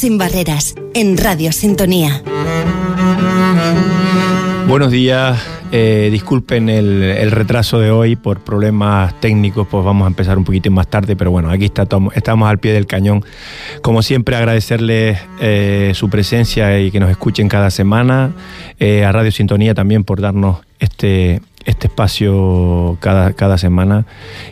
[0.00, 2.22] Sin barreras, en Radio Sintonía.
[4.66, 5.38] Buenos días,
[5.72, 10.70] eh, disculpen el, retraso de hoy por problemas técnicos, pues vamos a empezar un poquito
[10.70, 13.22] más tarde, pero bueno, aquí está, estamos al pie del cañón.
[13.82, 18.32] Como siempre, agradecerles eh, su presencia y que nos escuchen cada semana,
[18.78, 24.06] eh, a Radio Sintonía también por darnos este, este espacio cada, cada semana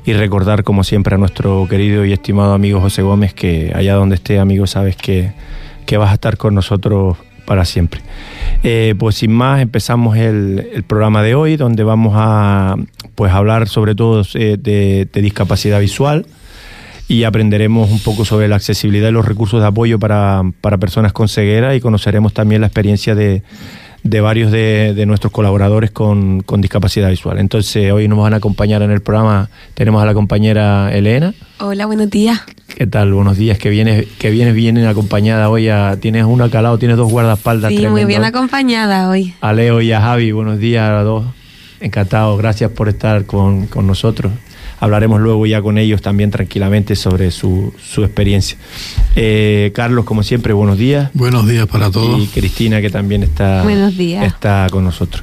[0.04, 4.16] y recordar como siempre a nuestro querido y estimado amigo José Gómez que allá donde
[4.16, 5.32] esté amigo sabes que,
[5.86, 7.16] que vas a estar con nosotros
[7.46, 8.02] para siempre.
[8.62, 12.76] Eh, pues sin más empezamos el, programa de hoy donde vamos a
[13.14, 16.26] pues hablar sobre todo eh, de, de, discapacidad visual
[17.08, 21.14] y aprenderemos un poco sobre la accesibilidad y los recursos de apoyo para, para personas
[21.14, 23.42] con ceguera y conoceremos también la experiencia de
[24.02, 27.38] de varios de, nuestros colaboradores con, discapacidad visual.
[27.38, 31.34] Entonces, hoy nos van a acompañar en el programa, tenemos a la compañera Elena.
[31.60, 32.40] Hola, buenos días.
[32.76, 33.12] ¿Qué tal?
[33.12, 35.68] Buenos días, que vienes, que vienes bien acompañada hoy.
[36.00, 37.72] tienes una calado, tienes dos guardaespaldas.
[37.72, 39.34] Sí, muy bien acompañada hoy.
[39.40, 41.26] A Leo y a Javi, buenos días a los dos.
[41.80, 44.32] Encantado, gracias por estar con, con nosotros
[44.80, 48.56] hablaremos luego ya con ellos también tranquilamente sobre su, su experiencia.
[49.16, 51.10] Eh, Carlos, como siempre, buenos días.
[51.14, 52.20] Buenos días para todos.
[52.22, 53.64] Y Cristina, que también está,
[54.24, 55.22] está con nosotros.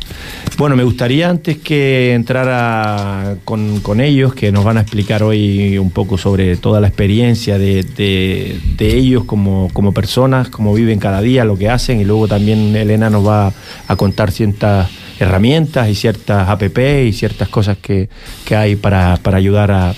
[0.57, 5.77] Bueno, me gustaría antes que entrara con, con, ellos, que nos van a explicar hoy
[5.77, 10.99] un poco sobre toda la experiencia de, de, de ellos como, como personas, cómo viven
[10.99, 13.53] cada día, lo que hacen, y luego también Elena nos va
[13.87, 18.09] a contar ciertas herramientas y ciertas app y ciertas cosas que,
[18.49, 19.93] hay para, ayudar a,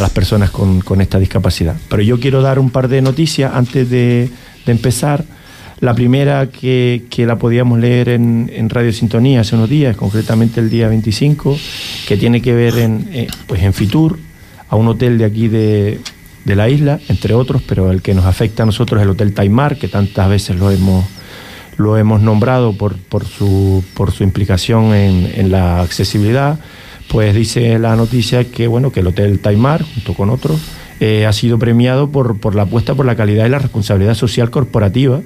[0.00, 1.76] las personas con, esta discapacidad.
[1.88, 4.30] Pero yo quiero dar un par de noticias antes de,
[4.66, 5.24] empezar.
[5.80, 10.88] La primera que, la podíamos leer en, Radio Sintonía hace unos días, concretamente el día
[10.88, 11.58] 25,
[12.06, 14.18] que tiene que ver en, eh, pues en Fitur,
[14.68, 16.00] a un hotel de aquí de,
[16.44, 19.34] de la isla, entre otros, pero el que nos afecta a nosotros es el Hotel
[19.34, 21.04] Taimar, que tantas veces lo hemos
[21.76, 26.58] lo hemos nombrado por, por, su, por su implicación en, la accesibilidad,
[27.08, 30.60] pues dice la noticia que, bueno, que el Hotel Taimar, junto con otros,
[31.00, 34.50] eh, ha sido premiado por, por la apuesta por la calidad y la responsabilidad social
[34.50, 35.20] corporativa.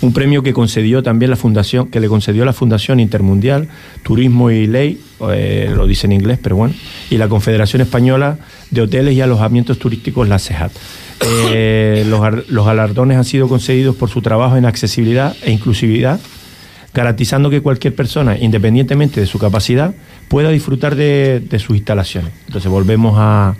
[0.00, 3.68] Un premio que concedió también la fundación, que le concedió la Fundación Intermundial
[4.02, 5.00] Turismo y Ley,
[5.32, 6.74] eh, lo dice en inglés, pero bueno,
[7.10, 8.38] y la Confederación Española
[8.70, 10.72] de Hoteles y Alojamientos Turísticos, la CEJAT.
[11.20, 16.20] Eh, los, galardones han sido concedidos por su trabajo en accesibilidad e inclusividad,
[16.94, 19.94] garantizando que cualquier persona, independientemente de su capacidad,
[20.28, 22.32] pueda disfrutar de, sus instalaciones.
[22.46, 23.54] Entonces volvemos a,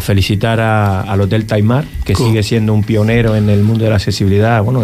[0.00, 4.60] felicitar al Hotel Taimar, que sigue siendo un pionero en el mundo de la accesibilidad,
[4.60, 4.82] bueno,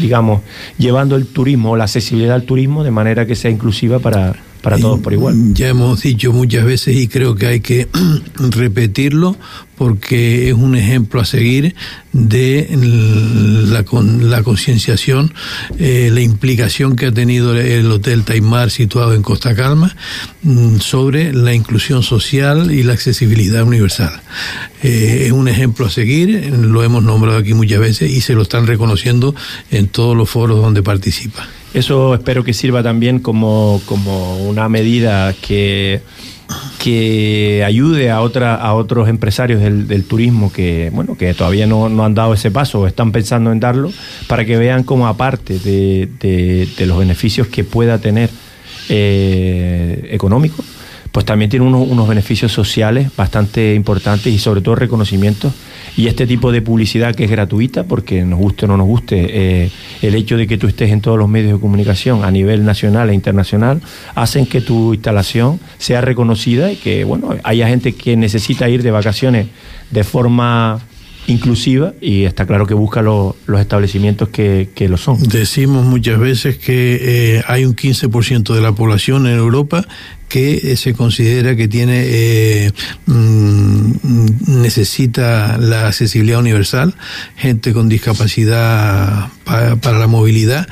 [0.00, 0.40] digamos,
[0.78, 4.98] llevando el turismo, la accesibilidad al turismo de manera que sea inclusiva para, para todos
[5.00, 5.52] por igual.
[5.52, 7.86] Ya hemos dicho muchas veces y creo que hay que
[8.38, 9.36] repetirlo
[9.76, 11.74] porque es un ejemplo a seguir
[12.12, 12.68] de
[13.68, 13.84] la,
[14.26, 15.34] la concienciación,
[15.78, 19.94] eh, la implicación que ha tenido el Hotel Taimar situado en Costa Calma
[20.42, 24.22] mm, sobre la inclusión social y la accesibilidad universal.
[24.82, 28.42] Eh, es un ejemplo a seguir, lo hemos nombrado aquí muchas veces y se lo
[28.42, 29.34] están reconociendo
[29.70, 31.46] en todos los foros donde participa.
[31.74, 33.80] Eso espero que sirva también como,
[34.46, 36.00] una medida que,
[36.78, 42.14] que ayude a, otra, a otros empresarios del, turismo que, bueno, que todavía no, han
[42.14, 43.92] dado ese paso o están pensando en darlo,
[44.28, 48.30] para que vean como aparte de, los beneficios que pueda tener
[48.88, 50.64] eh, económicos,
[51.14, 55.52] pues también tiene unos, unos beneficios sociales bastante importantes y sobre todo reconocimientos
[55.96, 59.26] y este tipo de publicidad que es gratuita, porque nos guste o no nos guste,
[59.62, 59.70] eh,
[60.02, 63.10] el hecho de que tú estés en todos los medios de comunicación a nivel nacional
[63.10, 63.80] e internacional,
[64.16, 68.90] hacen que tu instalación sea reconocida y que, bueno, haya gente que necesita ir de
[68.90, 69.46] vacaciones
[69.92, 70.80] de forma
[71.26, 75.22] inclusiva y está claro que busca los establecimientos que, que, lo son.
[75.22, 79.86] Decimos muchas veces que eh, hay un 15% de la población en Europa
[80.28, 82.72] que eh, se considera que tiene eh,
[83.06, 86.94] mm, necesita la accesibilidad universal,
[87.36, 90.66] gente con discapacidad para la movilidad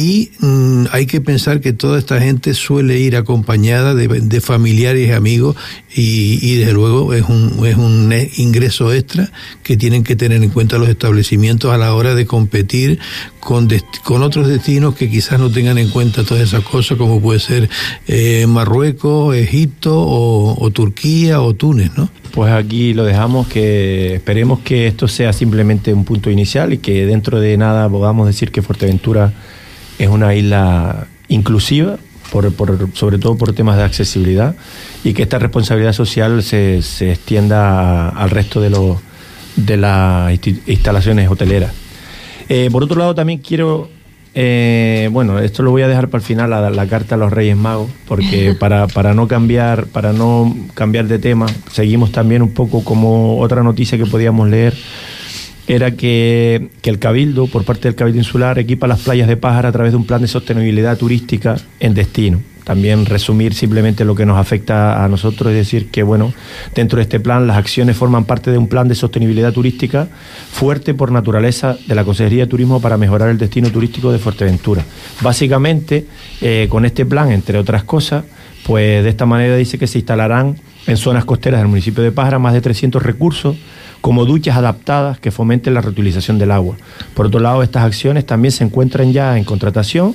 [0.00, 5.12] y mm, hay que pensar que toda esta gente suele ir acompañada de, familiares y
[5.12, 5.56] amigos
[5.94, 9.30] y, desde luego es un, es un ingreso extra
[9.62, 12.98] que tienen que tener en cuenta los establecimientos a la hora de competir
[13.40, 13.68] con,
[14.02, 17.68] con otros destinos que quizás no tengan en cuenta todas esas cosas como puede ser
[18.08, 22.08] eh, Marruecos, Egipto o, o Turquía o Túnez, ¿no?
[22.32, 27.04] Pues aquí lo dejamos, que esperemos que esto sea simplemente un punto inicial y que
[27.04, 29.34] dentro de nada podamos decir que Fuerteventura
[30.00, 31.98] es una isla inclusiva,
[32.32, 32.50] por,
[32.94, 34.56] sobre todo por temas de accesibilidad,
[35.04, 38.98] y que esta responsabilidad social se, extienda al resto de los,
[39.56, 40.32] de las
[40.66, 41.72] instalaciones hoteleras.
[42.48, 43.90] Eh, por otro lado, también quiero,
[44.34, 47.30] eh, bueno, esto lo voy a dejar para el final, la, la carta a los
[47.30, 52.54] Reyes Magos, porque para, para, no cambiar, para no cambiar de tema, seguimos también un
[52.54, 54.74] poco como otra noticia que podíamos leer
[55.74, 59.68] era que, que, el Cabildo, por parte del Cabildo Insular, equipa las playas de Pájara
[59.68, 62.40] a través de un plan de sostenibilidad turística en destino
[62.70, 66.32] también resumir simplemente lo que nos afecta a nosotros, es decir, que bueno,
[66.72, 70.06] dentro de este plan las acciones forman parte de un plan de sostenibilidad turística
[70.52, 74.84] fuerte por naturaleza de la Consejería de Turismo para mejorar el destino turístico de Fuerteventura.
[75.20, 76.06] Básicamente,
[76.40, 78.22] eh, con este plan, entre otras cosas,
[78.64, 80.56] pues de esta manera dice que se instalarán
[80.86, 83.56] en zonas costeras del municipio de Pájara más de 300 recursos
[84.00, 86.76] como duchas adaptadas que fomenten la reutilización del agua.
[87.14, 90.14] Por otro lado, estas acciones también se encuentran ya en contratación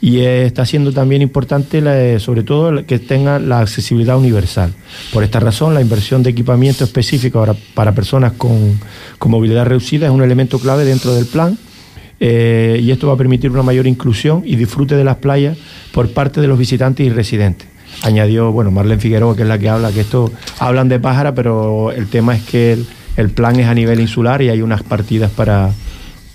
[0.00, 4.74] y está siendo también importante, sobre todo, que tenga la accesibilidad universal.
[5.12, 7.44] Por esta razón, la inversión de equipamiento específico
[7.74, 8.78] para, personas con,
[9.26, 11.58] movilidad reducida es un elemento clave dentro del plan
[12.20, 15.56] eh, y esto va a permitir una mayor inclusión y disfrute de las playas
[15.92, 17.68] por parte de los visitantes y residentes.
[18.02, 21.90] Añadió, bueno, Marlene Figueroa, que es la que habla, que esto hablan de pájara, pero
[21.92, 22.78] el tema es que
[23.30, 25.72] plan es a nivel insular y hay unas partidas para,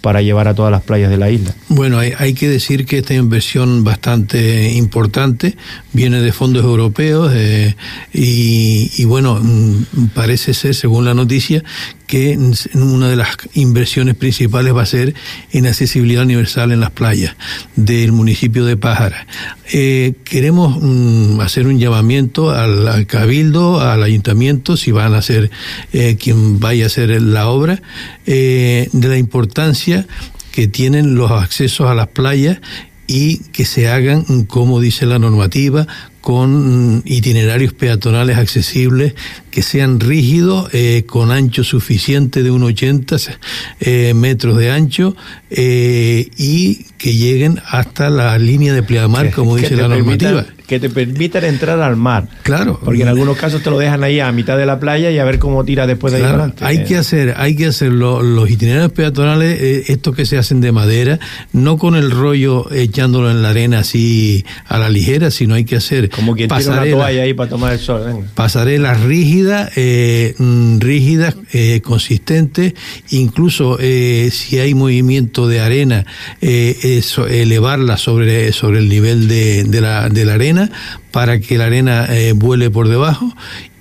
[0.02, 1.54] para llevar a todas las playas de la isla.
[1.70, 5.56] Bueno, hay, que decir que esta inversión bastante importante
[5.94, 7.76] viene de fondos europeos eh,
[8.12, 11.64] y, bueno, mm, parece ser, según la noticia,
[12.12, 12.38] que
[12.74, 15.16] una de las inversiones principales va a ser
[15.54, 17.38] en accesibilidad universal en las playas
[17.78, 19.28] del municipio de Pájara.
[19.72, 25.52] Eh, queremos mm, hacer un llamamiento al, cabildo, al ayuntamiento, si van a ser
[25.94, 27.82] eh, quien vaya a hacer la obra,
[28.26, 30.06] de la importancia
[30.52, 32.60] que tienen los accesos a las playas
[33.08, 35.88] y que se hagan, como dice la normativa,
[36.22, 39.16] con itinerarios peatonales accesibles
[39.52, 43.38] que sean rígidos, eh, con ancho suficiente de 1,80
[43.82, 45.16] eh, metros de ancho
[45.50, 50.90] eh, y que lleguen hasta la línea de pleamar, como dice la normativa que te
[50.90, 52.30] permitan entrar al mar.
[52.44, 52.80] Claro.
[52.82, 55.26] Porque en algunos casos te lo dejan ahí a mitad de la playa y a
[55.26, 56.64] ver cómo tira después de ahí adelante.
[56.64, 60.72] Hay que hacer, hay que hacer los itinerarios peatonales, eh, estos que se hacen de
[60.72, 61.20] madera,
[61.52, 65.76] no con el rollo echándolo en la arena así a la ligera, sino hay que
[65.76, 68.24] hacer como quien tira una toalla ahí para tomar el sol.
[68.34, 69.41] Pasarelas rígidas,
[69.76, 72.74] eh, mm, rígidas, eh, consistentes,
[73.10, 76.06] incluso si hay movimiento de arena,
[76.42, 80.72] eso, elevarla sobre, sobre el nivel de, la, de la arena
[81.12, 83.32] para que la arena eh, vuele por debajo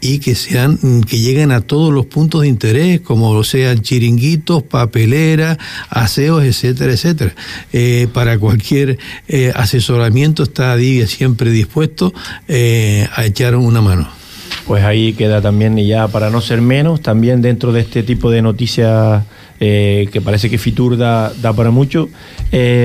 [0.01, 4.63] y que sean mm, que lleguen a todos los puntos de interés como sean chiringuitos,
[4.65, 5.59] papeleras,
[5.89, 7.35] aseos, etcétera, etcétera.
[7.73, 8.99] Eh, para cualquier
[9.29, 14.20] eh, asesoramiento está Divia siempre dispuesto a echar una mano.
[14.71, 18.31] Pues ahí queda también, y ya para no ser menos, también dentro de este tipo
[18.31, 19.25] de noticias
[19.59, 22.09] que parece que Fitur da, para mucho,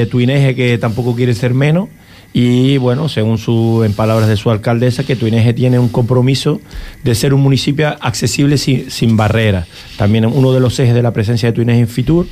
[0.09, 1.89] tu INEGE que tampoco quiere ser menos,
[2.33, 6.59] y bueno, según su, en palabras de su alcaldesa, que Tuineje tiene un compromiso
[7.03, 9.67] de ser un municipio accesible sin, barreras.
[9.95, 12.25] También uno de los ejes de la presencia de Tuineje en Fitur,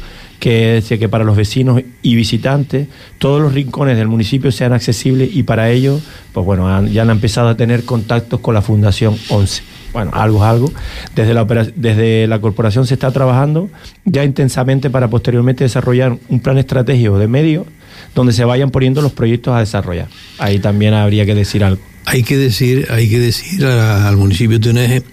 [0.43, 5.33] que es que para los vecinos y visitantes todos los rincones del municipio sean accesibles
[5.33, 6.01] y para ello,
[6.33, 10.43] pues bueno, ya han empezado a tener contactos con la Fundación 11 bueno, algo es
[10.43, 10.71] algo.
[11.15, 13.69] Desde la, desde la corporación se está trabajando
[14.03, 17.65] ya intensamente para posteriormente desarrollar un plan estratégico de medios
[18.13, 20.07] donde se vayan poniendo los proyectos a desarrollar.
[20.39, 21.92] Ahí también habría que decir algo.
[22.05, 25.03] Hay que decir, hay que decir al municipio de Tuneje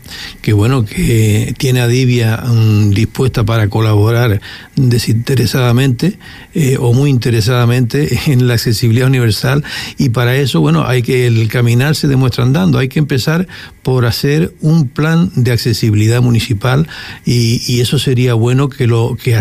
[0.42, 4.40] que bueno, que tiene a Divia mm, dispuesta para colaborar
[4.76, 6.18] desinteresadamente
[6.54, 9.62] eh, o muy interesadamente en la accesibilidad universal.
[9.99, 13.47] Y para eso, bueno, hay que el caminar se demuestra andando, hay que empezar
[13.82, 16.87] por hacer un plan de accesibilidad municipal
[17.25, 19.38] y, y eso sería bueno que lo que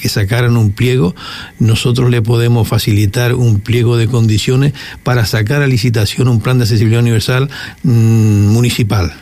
[0.00, 1.14] que sacaran un pliego,
[1.58, 6.64] nosotros le podemos facilitar un pliego de condiciones para sacar a licitación un plan de
[6.64, 7.48] accesibilidad universal
[7.82, 9.12] mm, municipal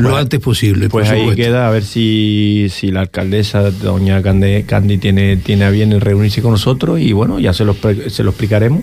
[0.00, 0.88] lo pues, antes posible.
[0.88, 5.98] Pues ahí queda a ver si, si la alcaldesa, doña Candy, tiene, tiene a bien
[6.00, 7.76] reunirse con nosotros y bueno, ya se lo,
[8.08, 8.82] se lo explicaremos.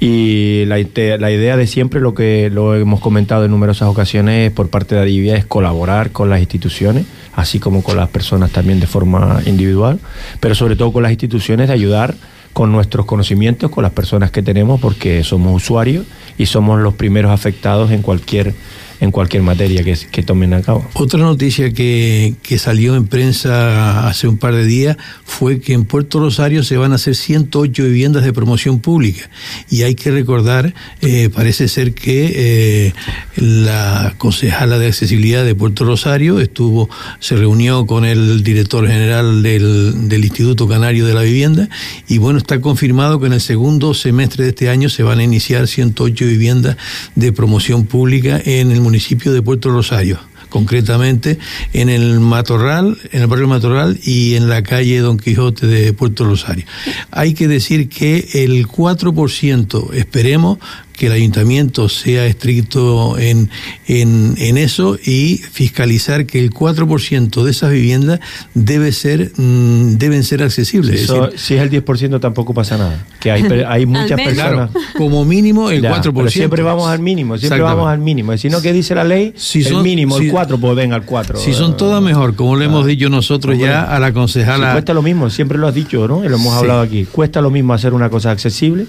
[0.00, 0.76] Y la,
[1.18, 5.02] la idea de siempre, lo que lo hemos comentado en numerosas ocasiones por parte de
[5.02, 10.00] Adivia, es colaborar con las instituciones, así como con las personas también de forma individual,
[10.40, 12.14] pero sobre todo con las instituciones de ayudar
[12.52, 17.30] con nuestros conocimientos, con las personas que tenemos, porque somos usuarios y somos los primeros
[17.30, 18.54] afectados en cualquier
[19.00, 20.88] en cualquier materia que, que tomen a cabo.
[20.94, 25.84] Otra noticia que, que, salió en prensa hace un par de días fue que en
[25.84, 29.30] Puerto Rosario se van a hacer 108 viviendas de promoción pública.
[29.70, 32.92] Y hay que recordar, eh, parece ser que eh,
[33.36, 36.90] la concejala de accesibilidad de Puerto Rosario estuvo,
[37.20, 41.68] se reunió con el director general del, del Instituto Canario de la Vivienda
[42.08, 45.22] y bueno, está confirmado que en el segundo semestre de este año se van a
[45.22, 46.76] iniciar 108 viviendas
[47.14, 50.18] de promoción pública en el municipio de Puerto Rosario
[50.48, 51.38] concretamente
[51.74, 56.24] en el Matorral, en el barrio Matorral y en la calle Don Quijote de Puerto
[56.24, 56.64] Rosario.
[57.10, 60.58] Hay que decir que el 4%, esperemos,
[60.98, 63.48] que el ayuntamiento sea estricto en,
[63.86, 68.18] en, en eso y fiscalizar que el 4% de esas viviendas
[68.54, 71.08] debe ser, mm, deben ser accesibles.
[71.36, 73.06] si es el 10% tampoco pasa nada.
[73.20, 74.70] Que hay, hay muchas personas.
[74.96, 76.30] como mínimo el 4%.
[76.30, 78.36] siempre vamos al mínimo, siempre vamos al mínimo.
[78.36, 79.32] Si no, ¿qué dice la ley?
[79.36, 81.38] Si el mínimo, el 4, pues venga al 4.
[81.38, 84.72] Si son todas mejor, como le hemos dicho nosotros ya a la concejala.
[84.72, 86.24] cuesta lo mismo, siempre lo has dicho, ¿no?
[86.24, 87.04] Y lo hemos hablado aquí.
[87.04, 88.86] Cuesta lo mismo hacer una cosa accesible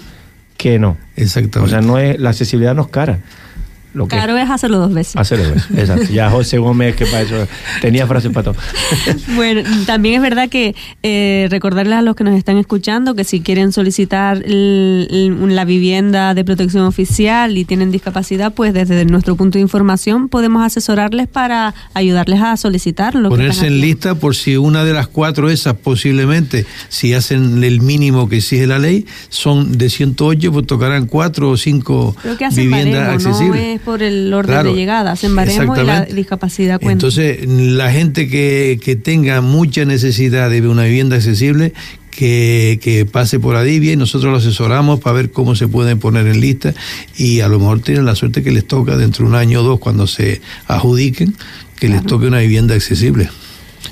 [0.60, 0.98] que no.
[1.16, 1.58] Exactamente.
[1.60, 3.20] O sea, no es, la accesibilidad no es cara.
[3.92, 5.16] Lo Claro es hacerlo dos veces.
[5.16, 6.12] Hacerlo dos veces, exacto.
[6.12, 7.48] Ya José Gómez, que para eso
[7.80, 8.62] tenía frases para todo.
[9.34, 13.40] bueno, también es verdad que eh, recordarles a los que nos están escuchando que si
[13.40, 19.62] quieren solicitar la vivienda de protección oficial y tienen discapacidad, pues desde nuestro punto de
[19.62, 23.28] información podemos asesorarles para ayudarles a solicitarlo.
[23.28, 28.28] Ponerse en lista por si una de las cuatro esas posiblemente, si hacen el mínimo
[28.28, 32.14] que exige la ley, son de 108, pues tocarán cuatro o cinco
[32.54, 36.92] viviendas accesibles por el orden de llegada, en baremo y la discapacidad cuenta.
[36.92, 41.72] Entonces, la gente que, que tenga mucha necesidad de una vivienda accesible,
[42.10, 46.26] que, que, pase por Adivia y nosotros lo asesoramos para ver cómo se pueden poner
[46.26, 46.74] en lista
[47.16, 49.62] y a lo mejor tienen la suerte que les toca dentro de un año o
[49.62, 51.34] dos cuando se adjudiquen
[51.76, 53.30] que les toque una vivienda accesible.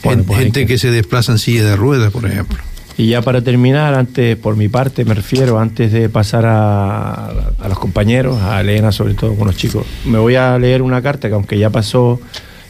[0.03, 0.67] Pues gente que...
[0.67, 2.59] que se desplaza en silla de ruedas, por ejemplo.
[2.99, 7.31] Y ya para terminar, antes, por mi parte, me refiero, antes de pasar a,
[7.69, 11.29] los compañeros, a Elena sobre todo con los chicos, me voy a leer una carta
[11.29, 12.21] que aunque ya pasó,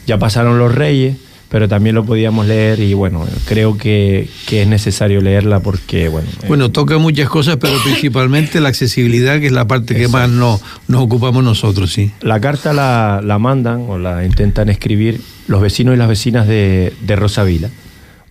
[0.05, 1.17] ya pasaron los reyes,
[1.49, 6.29] pero también lo podíamos leer y bueno, creo que, es necesario leerla porque, bueno...
[6.47, 10.61] Bueno, toca muchas cosas, pero principalmente la accesibilidad, que es la parte que más nos,
[10.87, 12.11] nos ocupamos nosotros, sí.
[12.21, 16.93] La carta la, la, mandan o la intentan escribir los vecinos y las vecinas de,
[17.01, 17.71] de Rosavila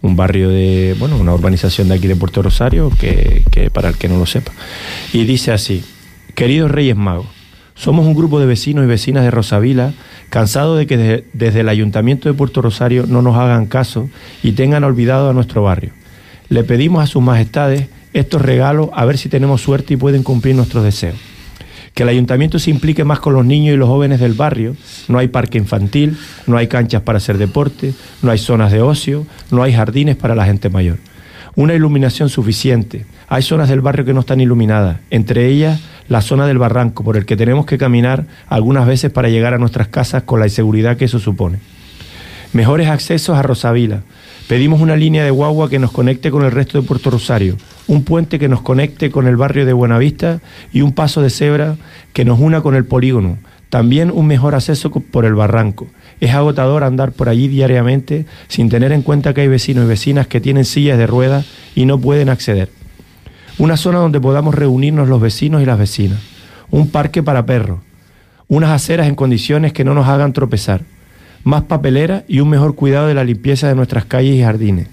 [0.02, 4.08] un barrio de, bueno, una urbanización de aquí de Puerto Rosario, que, para el que
[4.08, 4.52] no lo sepa.
[5.12, 5.84] Y dice así,
[6.34, 7.26] queridos Reyes Magos,
[7.74, 9.92] somos un grupo de vecinos y vecinas de Rosavila,
[10.30, 14.10] cansados de que desde el Ayuntamiento de Puerto Rosario no nos hagan caso
[14.42, 15.92] y tengan olvidado a nuestro barrio.
[16.48, 20.56] Le pedimos a sus majestades estos regalos a ver si tenemos suerte y pueden cumplir
[20.56, 21.16] nuestros deseos
[21.98, 24.76] que el ayuntamiento se implique más con los niños y los jóvenes del barrio.
[25.08, 29.26] No hay parque infantil, no hay canchas para hacer deporte, no hay zonas de ocio,
[29.50, 30.98] no hay jardines para la gente mayor.
[31.56, 33.04] Una iluminación suficiente.
[33.26, 37.16] Hay zonas del barrio que no están iluminadas, entre ellas la zona del barranco, por
[37.16, 40.96] el que tenemos que caminar algunas veces para llegar a nuestras casas con la inseguridad
[40.96, 41.58] que eso supone.
[42.52, 44.02] Mejores accesos a Rosavila,
[44.48, 48.02] Pedimos una línea de guagua que nos conecte con el resto de Puerto Rosario, un
[48.02, 50.40] puente que nos conecte con el barrio de Buenavista
[50.72, 51.76] y un paso de cebra
[52.14, 53.36] que nos una con el polígono.
[53.68, 55.86] También un mejor acceso por el barranco.
[56.22, 60.26] Es agotador andar por allí diariamente sin tener en cuenta que hay vecinos y vecinas
[60.28, 62.70] que tienen sillas de ruedas y no pueden acceder.
[63.58, 66.20] Una zona donde podamos reunirnos los vecinos y las vecinas.
[66.70, 67.80] Un parque para perros.
[68.48, 70.80] Unas aceras en condiciones que no nos hagan tropezar
[71.44, 74.88] más papelera y un mejor cuidado de la limpieza de nuestras calles y jardines.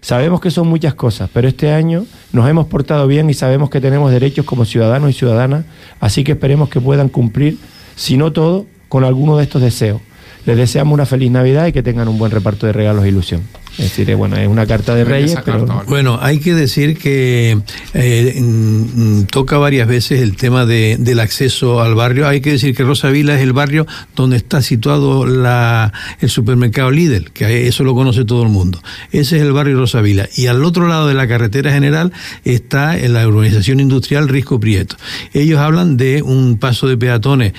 [0.00, 3.80] Sabemos que son muchas cosas, pero este año nos hemos portado bien y sabemos que
[3.80, 5.64] tenemos derechos como ciudadanos y ciudadanas,
[5.98, 7.56] así que esperemos que puedan cumplir,
[7.96, 10.02] si no todo, con alguno de estos deseos.
[10.44, 13.40] Les deseamos una feliz Navidad y que tengan un buen reparto de regalos e ilusión.
[13.78, 15.82] Es decir, bueno, es una carta de Reyes, pero...
[15.88, 17.58] Bueno, hay que decir que
[17.92, 22.28] eh, mm, toca varias veces el tema de, del acceso al barrio.
[22.28, 27.32] Hay que decir que Rosavila es el barrio donde está situado la, el supermercado Lidl,
[27.32, 28.80] que eso lo conoce todo el mundo.
[29.10, 30.28] Ese es el barrio Rosavila.
[30.36, 32.12] Y al otro lado de la carretera general
[32.44, 34.96] está en la urbanización industrial Risco Prieto.
[35.32, 37.54] Ellos hablan de un paso de peatones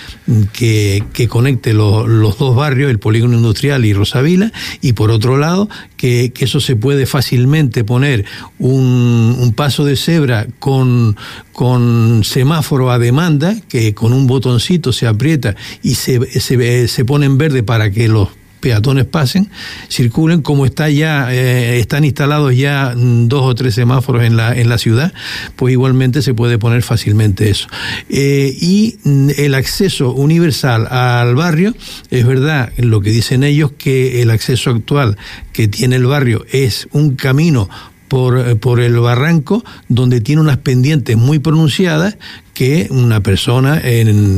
[0.53, 5.69] que, que conecte los dos barrios, el polígono industrial y Rosavila, y por otro lado,
[5.97, 8.25] que, eso se puede fácilmente poner
[8.59, 11.15] un, paso de cebra con,
[11.51, 17.25] con semáforo a demanda, que con un botoncito se aprieta y se, se, se pone
[17.25, 18.29] en verde para que los
[18.65, 19.51] peatones pasen,
[19.89, 24.55] circulen, como está ya, eh, están instalados ya mm, dos o tres semáforos en la,
[24.55, 25.13] en la ciudad,
[25.55, 27.67] pues igualmente se puede poner fácilmente eso.
[28.09, 31.75] Eh, y mm, el acceso universal al barrio,
[32.09, 35.15] es verdad lo que dicen ellos, que el acceso actual
[35.53, 37.69] que tiene el barrio es un camino
[38.07, 42.17] por, eh, por, el barranco, donde tiene unas pendientes muy pronunciadas
[42.55, 43.83] que una persona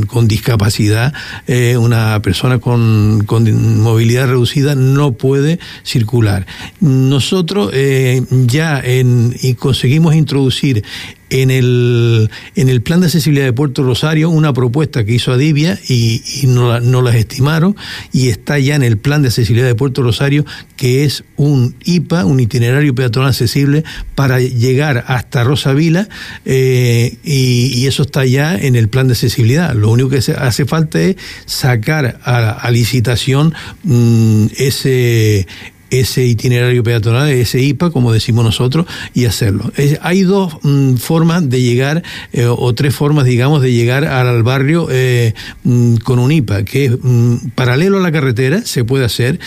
[0.08, 1.14] con discapacidad,
[1.46, 3.48] eh, una persona con, con,
[3.82, 6.46] movilidad reducida no puede circular.
[6.82, 10.84] Nosotros eh, ya en, y conseguimos introducir
[11.30, 15.78] en el, en el plan de accesibilidad de Puerto Rosario una propuesta que hizo Adivia
[15.88, 17.76] y, no, las estimaron
[18.14, 20.46] y está ya en el plan de accesibilidad de Puerto Rosario
[20.76, 23.84] que es un IPA, un itinerario peatonal accesible
[24.16, 26.08] para llegar hasta Rosavila
[26.46, 29.74] eh, y, y, eso está ya en el plan de accesibilidad.
[29.74, 35.48] Lo único que hace falta es sacar a, licitación mmm, ese
[35.90, 39.72] ese itinerario peatonal, ese IPA, como decimos nosotros, y hacerlo.
[40.02, 42.04] hay dos mm, formas de llegar,
[42.34, 46.86] eh, o tres formas, digamos, de llegar al barrio eh, mm, con un IPA, que
[46.86, 49.40] es mm, paralelo a la carretera, se puede hacer.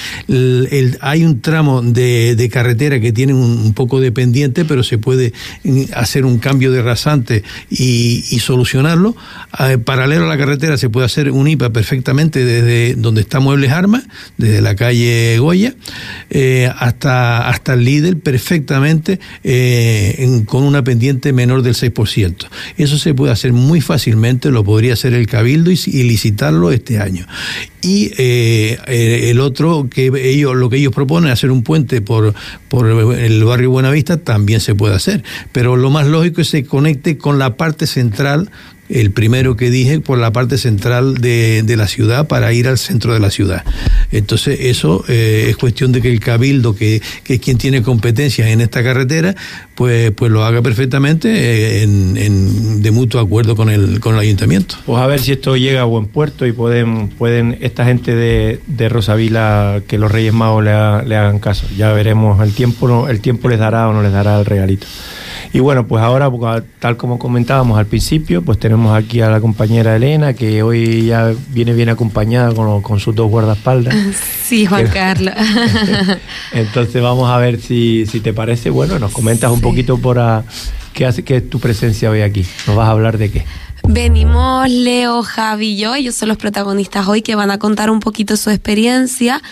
[1.01, 5.33] Hay un tramo de, carretera que tiene un, un, poco de pendiente, pero se puede
[5.95, 9.15] hacer un cambio de rasante y, solucionarlo.
[9.59, 13.71] Eh, paralelo a la carretera se puede hacer un IPA perfectamente desde donde está Muebles
[13.71, 14.05] Armas,
[14.39, 15.75] desde la calle Goya
[16.31, 22.47] eh, hasta, hasta el líder perfectamente eh, en, con una pendiente menor del 6%.
[22.77, 27.01] Eso se puede hacer muy fácilmente, lo podría hacer el Cabildo y, y licitarlo este
[27.01, 27.27] año.
[27.83, 28.79] Y eh,
[29.31, 32.35] el otro, que ellos, lo que ellos proponen, hacer un puente por,
[32.69, 35.25] por el barrio Buenavista, también se puede hacer.
[35.53, 38.51] Pero lo más lógico es que se conecte con la parte central
[38.91, 42.79] el primero que dije por la parte central de, de, la ciudad para ir al
[42.79, 43.65] centro de la ciudad.
[44.11, 48.49] Entonces eso eh, es cuestión de que el cabildo, que, que, es quien tiene competencias
[48.49, 49.35] en esta carretera,
[49.75, 54.77] pues, pues lo haga perfectamente eh, en, de mutuo acuerdo con el, con el ayuntamiento.
[54.85, 58.61] Pues a ver si esto llega a buen puerto y pueden, pueden esta gente de,
[58.67, 61.67] de Rosavila, que los Reyes Magos le, le hagan caso.
[61.77, 64.87] Ya veremos, el tiempo, el tiempo les dará o no les dará el regalito.
[65.53, 66.31] Y bueno, pues ahora,
[66.79, 71.33] tal como comentábamos al principio, pues tenemos aquí a la compañera Elena, que hoy ya
[71.49, 73.95] viene bien acompañada con, con sus dos guardaespaldas.
[74.51, 75.33] Sí, Juan Carlos.
[76.53, 80.43] Entonces vamos a ver si, si te parece, bueno, nos comentas un poquito por a,
[80.93, 82.45] qué hace que es tu presencia hoy aquí.
[82.67, 83.45] ¿Nos vas a hablar de qué?
[83.89, 88.01] Venimos Leo, Javi y yo, ellos son los protagonistas hoy que van a contar un
[88.01, 89.43] poquito su experiencia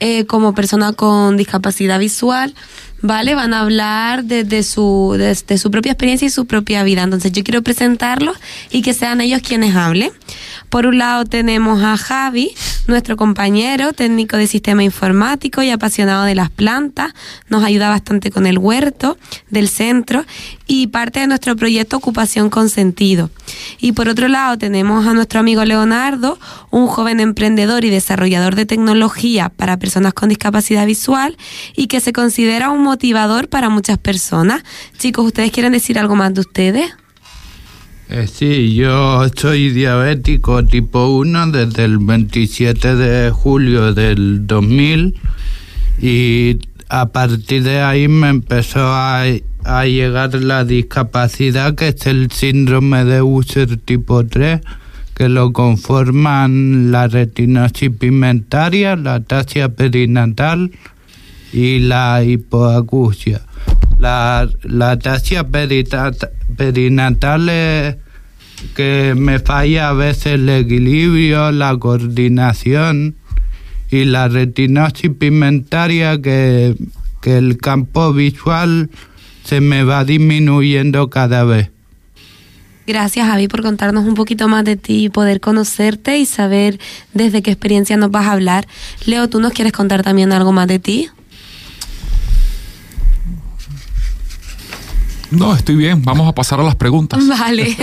[0.00, 2.54] eh, como persona con discapacidad visual.
[3.00, 3.34] ¿vale?
[3.34, 7.02] Van a hablar desde de su, de, de, su propia experiencia y su propia vida.
[7.02, 8.36] Entonces yo quiero presentarlos
[8.70, 10.10] y que sean ellos quienes hablen.
[10.70, 12.54] Por un lado tenemos a Javi,
[12.86, 17.14] nuestro compañero, técnico de sistema informático y apasionado de las plantas.
[17.48, 19.16] Nos ayuda bastante con el huerto
[19.48, 20.24] del centro
[20.66, 23.30] y parte de nuestro proyecto Ocupación con Sentido.
[23.80, 26.38] Y por otro lado tenemos a nuestro amigo Leonardo,
[26.70, 31.38] un joven emprendedor y desarrollador de tecnología para personas con discapacidad visual
[31.76, 34.62] y que se considera un motivador para muchas personas.
[34.98, 36.92] Chicos, ¿ustedes quieren decir algo más de ustedes?
[38.10, 45.14] Eh, sí, yo soy diabético tipo 1 desde el 27 de julio del 2000
[46.00, 46.56] y
[46.88, 49.24] a partir de ahí me empezó a,
[49.64, 54.62] a llegar la discapacidad que es el síndrome de Usher tipo 3
[55.14, 60.70] que lo conforman la retinosis pigmentaria, la ataxia perinatal
[61.52, 63.42] y la hipoacusia.
[63.98, 65.46] La, la ataxia
[66.56, 67.50] perinatal
[68.74, 73.16] que me falla a veces el equilibrio, la coordinación
[73.90, 76.76] y la retinosis pigmentaria que,
[77.20, 78.90] que el campo visual
[79.44, 81.70] se me va disminuyendo cada vez.
[82.86, 86.78] Gracias Javi por contarnos un poquito más de ti poder conocerte y saber
[87.12, 88.66] desde qué experiencia nos vas a hablar.
[89.04, 91.08] Leo, ¿tú nos quieres contar también algo más de ti?
[95.30, 96.02] No, estoy bien.
[96.02, 97.26] Vamos a pasar a las preguntas.
[97.26, 97.76] Vale.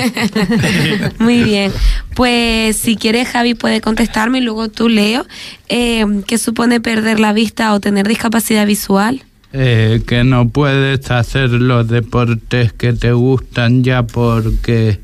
[1.20, 1.72] Muy bien.
[2.16, 5.26] Pues si quieres, Javi puede contestarme y luego tú, Leo.
[5.70, 9.24] Eh, ¿Qué supone perder la vista o tener discapacidad visual?
[9.54, 15.00] Eh, que no puedes hacer los deportes que te gustan ya porque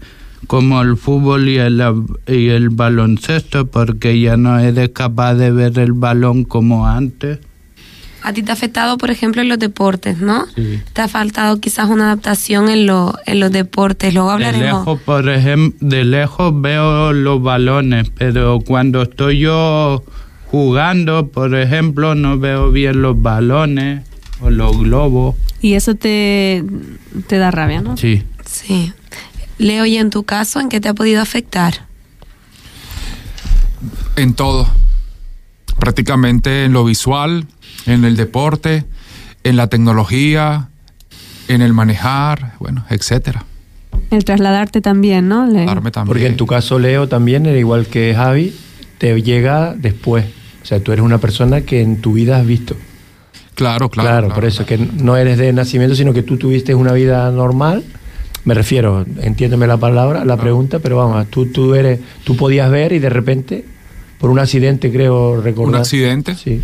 [0.48, 1.82] como el fútbol y el,
[2.28, 7.40] y el baloncesto porque ya no eres capaz de ver el balón como antes.
[8.24, 10.46] A ti te ha afectado, por ejemplo, en los deportes, ¿no?
[10.56, 10.80] Sí.
[10.94, 14.14] Te ha faltado quizás una adaptación en, lo, en los deportes.
[14.14, 14.64] Luego hablaremos.
[14.64, 20.04] De lejos, por ejemplo, de lejos veo los balones, pero cuando estoy yo
[20.48, 24.04] jugando, por ejemplo, no veo bien los balones
[24.42, 25.36] o los globos.
[25.62, 26.64] Y eso te,
[27.28, 27.98] te da rabia, ¿no?
[27.98, 28.24] Sí.
[28.46, 28.94] Sí.
[29.58, 31.86] Leo, ¿y en tu caso en qué te ha podido afectar?
[34.16, 34.68] En todo.
[35.80, 37.48] Prácticamente en lo visual,
[37.86, 38.86] en el deporte,
[39.44, 40.70] en la tecnología,
[41.48, 43.46] en el manejar, bueno, etcétera.
[44.10, 45.46] El trasladarte también, ¿no?
[45.46, 46.06] también.
[46.06, 48.54] Porque en tu caso, Leo, también era igual que Javi,
[48.98, 50.26] te llega después.
[50.62, 52.76] O sea, tú eres una persona que en tu vida has visto.
[53.56, 54.10] Claro, claro.
[54.10, 57.84] Claro, por eso, que no eres de nacimiento, sino que tú tuviste una vida normal.
[58.44, 62.92] Me refiero, entiéndeme la palabra, la pregunta, pero vamos, tú, tú, eres, tú podías ver
[62.92, 63.66] y de repente,
[64.20, 65.76] por un accidente, creo recordar.
[65.76, 66.36] ¿Un accidente?
[66.36, 66.62] Sí.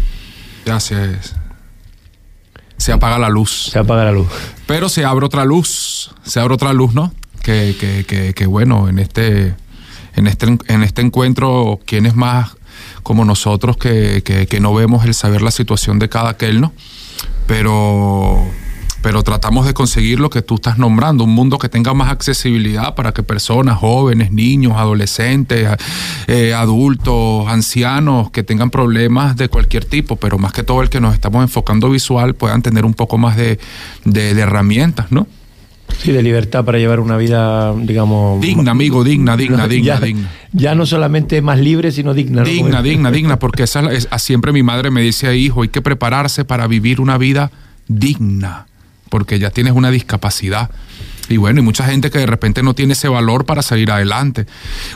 [0.68, 1.18] Ya se,
[2.76, 3.70] se apaga la luz.
[3.72, 4.28] Se apaga la luz.
[4.66, 7.14] Pero se abre otra luz, se abre otra luz, ¿no?
[7.42, 9.56] Que, que, que, que bueno, en este,
[10.18, 12.58] en este, en este encuentro, ¿quién es más
[13.02, 16.74] como nosotros que, que, no vemos el saber la situación de cada aquel, ¿no?
[17.48, 18.46] Pero,
[19.02, 22.96] pero tratamos de conseguir lo que tú estás nombrando, un mundo que tenga más accesibilidad
[22.96, 25.70] para que personas, jóvenes, niños, adolescentes,
[26.28, 31.00] eh, adultos, ancianos, que tengan problemas de cualquier tipo, pero más que todo el que
[31.00, 33.60] nos estamos enfocando visual puedan tener un poco más de,
[34.06, 35.28] de herramientas, ¿no?
[35.98, 38.40] Sí, de libertad para llevar una vida, digamos...
[38.40, 40.32] Digna, amigo, digna, digna, digna, ya, digna.
[40.54, 42.44] Ya no solamente más libre, sino digna.
[42.44, 46.46] Digna, digna, digna, porque esa es, siempre mi madre me dice, hijo, hay que prepararse
[46.46, 47.52] para vivir una vida
[47.88, 48.68] digna,
[49.10, 50.70] porque ya tienes una discapacidad.
[51.30, 54.46] Y bueno, y mucha gente que de repente no tiene ese valor para salir adelante.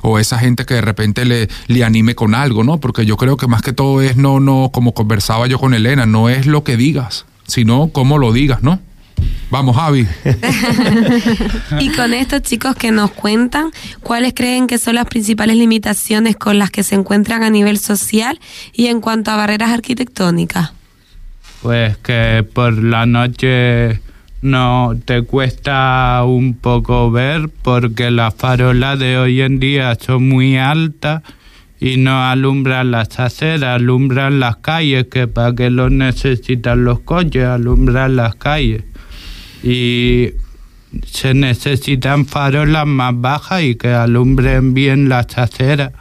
[0.02, 2.80] O esa gente que de repente le, le anime con algo, ¿no?
[2.80, 6.06] Porque yo creo que más que todo es no, no, como conversaba yo con Elena,
[6.06, 8.80] no es lo que digas, sino cómo lo digas, ¿no?
[9.52, 10.08] Vamos, Javi.
[11.80, 13.72] y con estos chicos que nos cuentan,
[14.02, 18.40] ¿cuáles creen que son las principales limitaciones con las que se encuentran a nivel social
[18.72, 20.72] y en cuanto a barreras arquitectónicas?
[21.62, 24.02] Pues que por la noche
[24.42, 30.58] no te cuesta un poco ver porque las farolas de hoy en día son muy
[30.58, 31.22] altas
[31.80, 37.46] y no alumbran las aceras, alumbran las calles, que para qué lo necesitan los coches,
[37.46, 38.84] alumbran las calles
[39.64, 40.30] y
[41.06, 45.92] se necesitan farolas más bajas y que alumbren bien las aceras.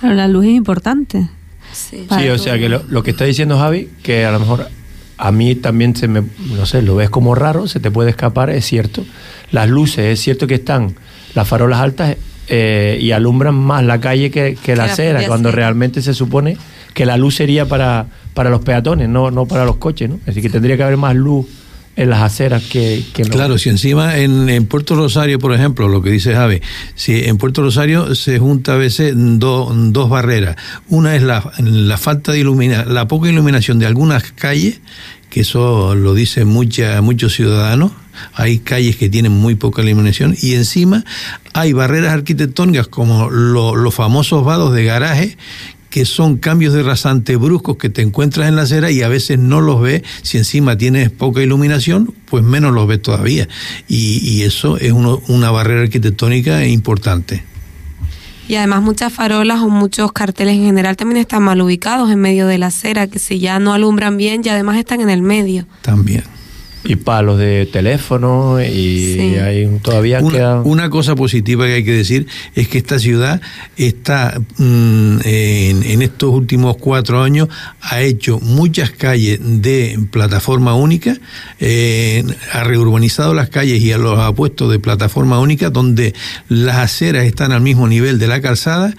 [0.00, 1.28] Pero la luz es importante.
[1.74, 4.68] Sí, o sea que lo, que está diciendo Javi, que a lo mejor
[5.16, 8.50] a mí también se me, no sé, lo ves como raro, se te puede escapar,
[8.50, 9.04] es cierto.
[9.50, 10.94] Las luces, es cierto que están
[11.34, 12.16] las farolas altas
[12.48, 16.56] eh, y alumbran más la calle que, la acera, cuando realmente se supone
[16.92, 20.20] que la luz sería para, para los peatones, no, no para los coches, ¿no?
[20.26, 21.46] Decir, que tendría que haber más luz
[21.96, 26.34] en las aceras que, Claro, si encima en, Puerto Rosario, por ejemplo, lo que dice
[26.34, 26.60] Javi,
[26.94, 30.56] si en Puerto Rosario se junta a veces dos barreras.
[30.88, 34.80] Una es la, la falta de iluminación, la poca iluminación de algunas calles,
[35.30, 37.92] que eso lo dicen mucha, muchos ciudadanos,
[38.34, 41.04] hay calles que tienen muy poca iluminación y encima
[41.52, 45.36] hay barreras arquitectónicas como los famosos vados de garaje
[45.94, 49.38] que son cambios de rasante bruscos que te encuentras en la acera y a veces
[49.38, 50.02] no los ves.
[50.22, 53.48] Si encima tienes poca iluminación, pues menos los ves todavía.
[53.86, 57.44] Y, eso es una barrera arquitectónica importante.
[58.48, 62.48] Y además muchas farolas o muchos carteles en general también están mal ubicados en medio
[62.48, 65.64] de la acera, que si ya no alumbran bien, ya además están en el medio.
[65.82, 66.24] También
[66.84, 70.60] y palos de teléfono y hay todavía una, queda...
[70.62, 73.40] una cosa positiva que hay que decir es que esta ciudad
[73.76, 77.48] está mm, en, estos últimos cuatro años
[77.80, 81.16] ha hecho muchas calles de plataforma única
[81.58, 86.14] eh, ha reurbanizado las calles y los ha puesto de plataforma única donde
[86.48, 88.94] las aceras están al mismo nivel de la calzada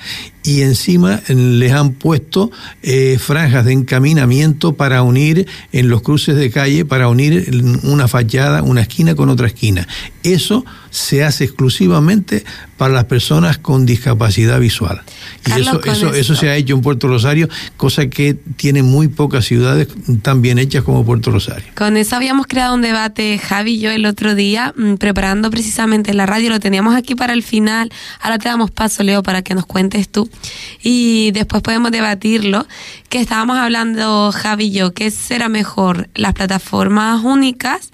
[0.45, 2.51] y encima les han puesto
[2.83, 7.49] eh, franjas de encaminamiento para unir en los cruces de calle, para unir
[7.83, 9.87] una fachada, una esquina con otra esquina.
[10.21, 12.45] Eso se hace exclusivamente
[12.77, 15.01] para las personas con discapacidad visual.
[15.45, 19.45] y eso, eso, eso se ha hecho en Puerto Rosario, cosa que tienen muy pocas
[19.45, 19.87] ciudades
[20.21, 21.65] tan bien hechas como Puerto Rosario.
[21.75, 26.13] Con eso habíamos creado un debate, Javi y yo, el otro día, mm, preparando precisamente
[26.13, 27.91] la radio, lo teníamos aquí para el final.
[28.21, 30.29] Ahora te damos paso, Leo, para que nos cuentes tú.
[30.81, 32.67] Y después podemos debatirlo.
[33.09, 36.09] Que estábamos hablando, Javi y yo, ¿qué será mejor?
[36.15, 37.91] ¿Las plataformas únicas?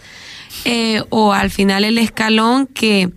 [0.66, 3.10] Eh, o al final el escalón que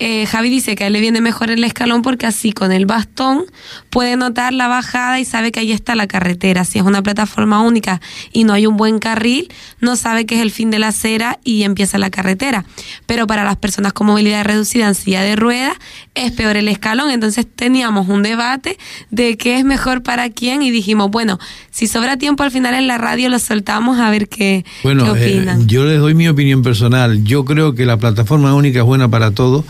[0.00, 2.86] eh, Javi dice que a él le viene mejor el escalón porque así con el
[2.86, 3.44] bastón
[3.90, 6.64] puede notar la bajada y sabe que ahí está la carretera.
[6.64, 8.00] Si es una plataforma única
[8.32, 11.38] y no hay un buen carril, no sabe que es el fin de la acera
[11.42, 12.64] y empieza la carretera.
[13.06, 15.76] Pero para las personas con movilidad reducida en silla de ruedas
[16.14, 17.10] es peor el escalón.
[17.10, 18.78] Entonces teníamos un debate
[19.10, 21.38] de qué es mejor para quién y dijimos, bueno,
[21.70, 25.20] si sobra tiempo al final en la radio lo soltamos a ver qué, bueno, qué
[25.20, 25.66] eh, opinan.
[25.66, 27.24] yo les doy mi opinión personal.
[27.24, 29.64] Yo creo que la plataforma única es buena para todos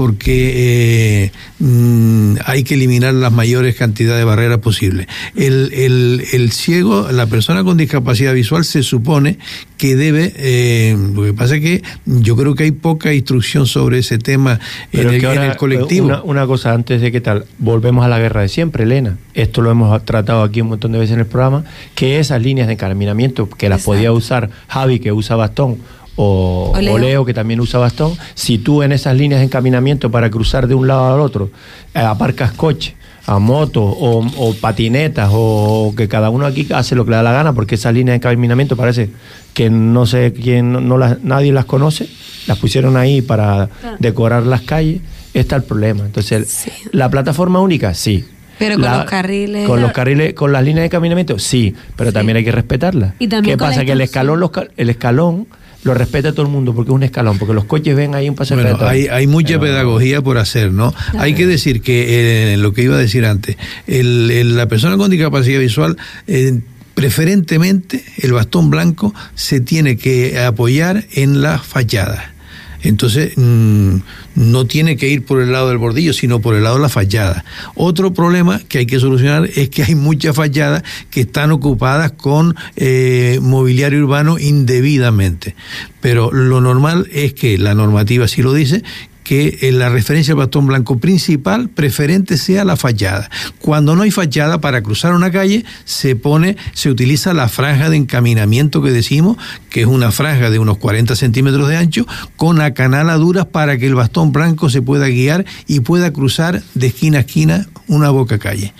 [0.00, 5.08] porque eh, mm, hay que eliminar las mayores cantidades de barreras posibles.
[5.36, 9.36] El, el, el, ciego, la persona con discapacidad visual se supone
[9.76, 13.98] que debe, eh, lo que pasa es que yo creo que hay poca instrucción sobre
[13.98, 14.58] ese tema
[14.90, 16.06] en el, en el, colectivo.
[16.06, 19.18] Una, una, cosa antes de que tal, volvemos a la guerra de siempre, Elena.
[19.34, 22.68] Esto lo hemos tratado aquí un montón de veces en el programa, que esas líneas
[22.68, 23.96] de encaminamiento que las Exacto.
[23.98, 25.76] podía usar Javi, que usa bastón,
[26.20, 26.94] o, o, Leo.
[26.94, 27.24] o, Leo.
[27.24, 30.86] que también usa bastón, si tú en esas líneas de encaminamiento para cruzar de un
[30.86, 31.50] lado al otro
[31.94, 32.94] eh, aparcas coche,
[33.26, 37.22] a moto o, o, patinetas o que cada uno aquí hace lo que le da
[37.22, 39.10] la gana porque esas líneas de encaminamiento parece
[39.54, 42.08] que no sé quién, no, no las, nadie las conoce,
[42.46, 43.96] las pusieron ahí para claro.
[43.98, 45.00] decorar las calles,
[45.34, 46.04] está el problema.
[46.04, 46.70] Entonces, sí.
[46.92, 48.24] la plataforma única, sí,
[48.58, 49.66] pero con la, los carriles.
[49.66, 52.14] Con los carriles, con las líneas de caminamiento, sí, pero sí.
[52.14, 53.14] también hay que respetarlas.
[53.18, 53.84] ¿Qué pasa?
[53.84, 55.46] Que el escalón, los, el escalón
[55.82, 58.34] lo respeta todo el mundo porque es un escalón, porque los coches ven ahí un
[58.34, 60.92] paso bueno, hay, hay, mucha Pero, pedagogía por hacer, ¿no?
[60.92, 61.20] Claro.
[61.20, 64.96] Hay que decir que eh, lo que iba a decir antes, el, el, la persona
[64.96, 66.60] con discapacidad visual eh,
[66.94, 72.34] preferentemente el bastón blanco se tiene que apoyar en la fachada.
[72.82, 73.96] Entonces, mmm,
[74.34, 76.88] no tiene que ir por el lado del bordillo, sino por el lado de la
[76.88, 77.44] fachada.
[77.74, 82.56] Otro problema que hay que solucionar es que hay muchas fachadas que están ocupadas con
[82.76, 85.54] eh, mobiliario urbano indebidamente.
[86.00, 88.82] Pero lo normal es que la normativa sí lo dice,
[89.30, 93.30] que en la referencia al bastón blanco principal preferente sea la fachada.
[93.60, 97.96] Cuando no hay fachada para cruzar una calle se pone, se utiliza la franja de
[97.96, 99.36] encaminamiento que decimos,
[99.68, 103.94] que es una franja de unos 40 centímetros de ancho, con acanaladuras para que el
[103.94, 108.74] bastón blanco se pueda guiar y pueda cruzar de esquina a esquina una boca calle.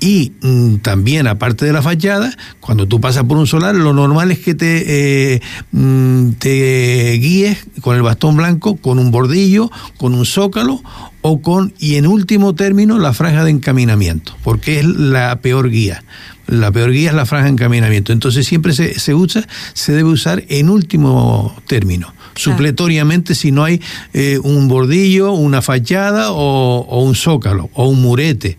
[0.00, 4.30] Y mmm, también, aparte de la fachada, cuando tú pasas por un solar, lo normal
[4.32, 10.14] es que te, eh, mmm, te guíes con el bastón blanco, con un bordillo, con
[10.14, 10.82] un zócalo
[11.20, 16.02] o con, y en último término, la franja de encaminamiento, porque es la peor guía.
[16.46, 18.12] La peor guía es la franja de encaminamiento.
[18.12, 23.82] Entonces siempre se, se usa, se debe usar en último término supletoriamente si no hay
[24.14, 28.56] eh, un bordillo, una fachada o, o, un zócalo o un murete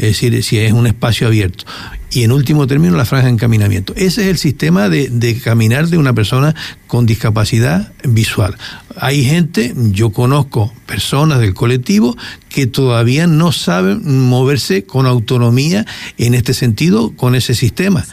[0.00, 1.66] es decir, si es un espacio abierto.
[2.10, 3.92] Y en último término, la franja de encaminamiento.
[3.96, 6.54] Ese es el sistema de, de, caminar de una persona
[6.86, 8.56] con discapacidad visual.
[8.96, 12.16] Hay gente, yo conozco personas del colectivo
[12.48, 15.84] que todavía no saben moverse con autonomía
[16.16, 18.06] en este sentido, con ese sistema.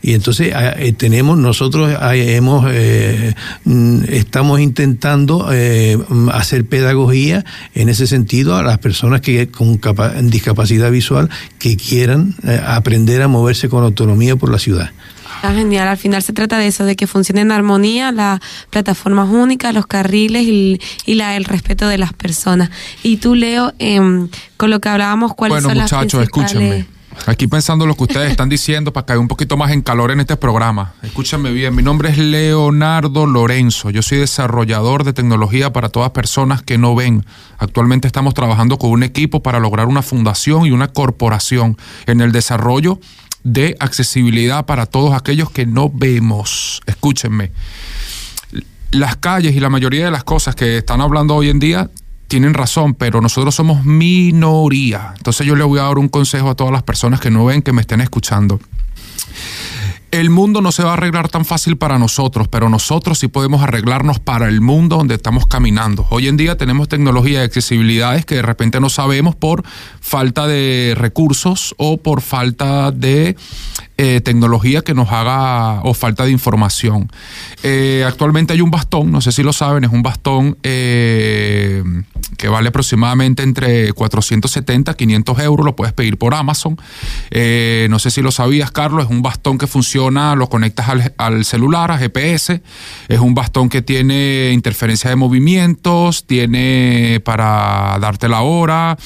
[0.00, 3.34] Y entonces eh, tenemos, nosotros eh, hemos, eh,
[4.08, 5.98] estamos intentando eh,
[6.32, 9.80] hacer pedagogía en ese sentido a las personas que con
[10.30, 14.92] discapacidad visual que quieran eh, aprender a moverse con autonomía por la ciudad.
[15.34, 19.28] Está genial, al final se trata de eso, de que funcione en armonía las plataformas
[19.28, 22.70] únicas, los carriles y, y la, el respeto de las personas.
[23.02, 24.00] Y tú, Leo, eh,
[24.56, 26.70] con lo que hablábamos, ¿cuáles bueno, son muchachos, las principales...
[26.70, 30.10] escúchenme Aquí pensando lo que ustedes están diciendo para caer un poquito más en calor
[30.10, 30.94] en este programa.
[31.02, 33.90] Escúchame bien, mi nombre es Leonardo Lorenzo.
[33.90, 37.24] Yo soy desarrollador de tecnología para todas personas que no ven.
[37.58, 41.76] Actualmente estamos trabajando con un equipo para lograr una fundación y una corporación
[42.06, 42.98] en el desarrollo
[43.44, 46.80] de accesibilidad para todos aquellos que no vemos.
[46.86, 47.52] Escúchenme.
[48.90, 51.90] Las calles y la mayoría de las cosas que están hablando hoy en día
[52.28, 55.14] tienen razón, pero nosotros somos minoría.
[55.16, 57.62] Entonces yo le voy a dar un consejo a todas las personas que no ven,
[57.62, 58.60] que me estén escuchando.
[60.10, 63.62] El mundo no se va a arreglar tan fácil para nosotros, pero nosotros sí podemos
[63.62, 66.06] arreglarnos para el mundo donde estamos caminando.
[66.08, 69.64] Hoy en día tenemos tecnología de accesibilidades que de repente no sabemos por
[70.00, 73.36] falta de recursos o por falta de
[73.98, 77.10] eh, tecnología que nos haga o falta de información.
[77.64, 81.82] Eh, actualmente hay un bastón, no sé si lo saben, es un bastón eh,
[82.36, 86.78] que vale aproximadamente entre 470 500 euros, lo puedes pedir por Amazon.
[87.30, 91.44] Eh, no sé si lo sabías, Carlos, es un bastón que funciona, lo conectas al
[91.44, 92.62] celular, a GPS,
[93.08, 98.96] es un bastón que tiene interferencia de movimientos, tiene para darte la hora,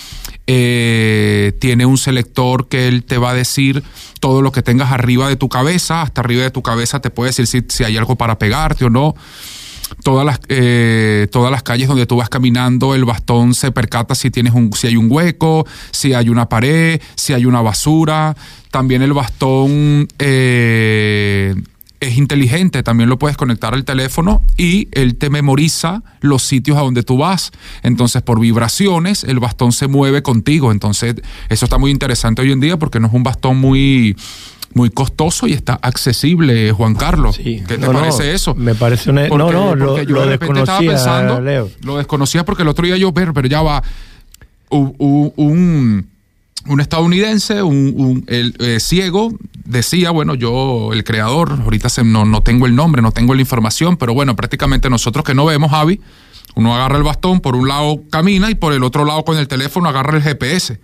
[0.46, 3.82] eh, tiene un selector que él te va a decir
[4.20, 7.30] todo lo que tengas arriba de tu cabeza, hasta arriba de tu cabeza te puede
[7.30, 9.14] decir si, si hay algo para pegarte o no.
[10.02, 14.30] todas las, eh, todas las calles donde tú vas caminando, el bastón se percata si,
[14.30, 18.36] tienes un, si hay un hueco, si hay una pared, si hay una basura.
[18.70, 21.54] También el bastón eh,
[22.02, 26.80] es inteligente, también lo puedes conectar al teléfono y él te memoriza los sitios a
[26.80, 27.52] donde tú vas.
[27.84, 30.72] Entonces, por vibraciones, el bastón se mueve contigo.
[30.72, 31.14] Entonces,
[31.48, 34.16] eso está muy interesante hoy en día porque no es un bastón muy
[34.74, 37.36] muy costoso y está accesible, Juan Carlos.
[37.36, 38.54] ¿Qué te parece eso?
[38.54, 39.28] Me parece una...
[39.28, 39.94] no, no, lo,
[40.26, 41.38] desconocía,
[41.82, 43.82] Lo desconocía porque el otro día yo, pero, pero ya va,
[44.70, 44.94] un,
[45.36, 46.11] un
[46.80, 52.74] estadounidense, un, el, eh, ciego, decía, bueno, yo, el creador, ahorita no, no tengo el
[52.74, 56.00] nombre, no tengo la información, pero bueno, prácticamente nosotros que no vemos, Javi,
[56.54, 59.48] uno agarra el bastón, por un lado camina y por el otro lado con el
[59.48, 60.78] teléfono agarra el GPS.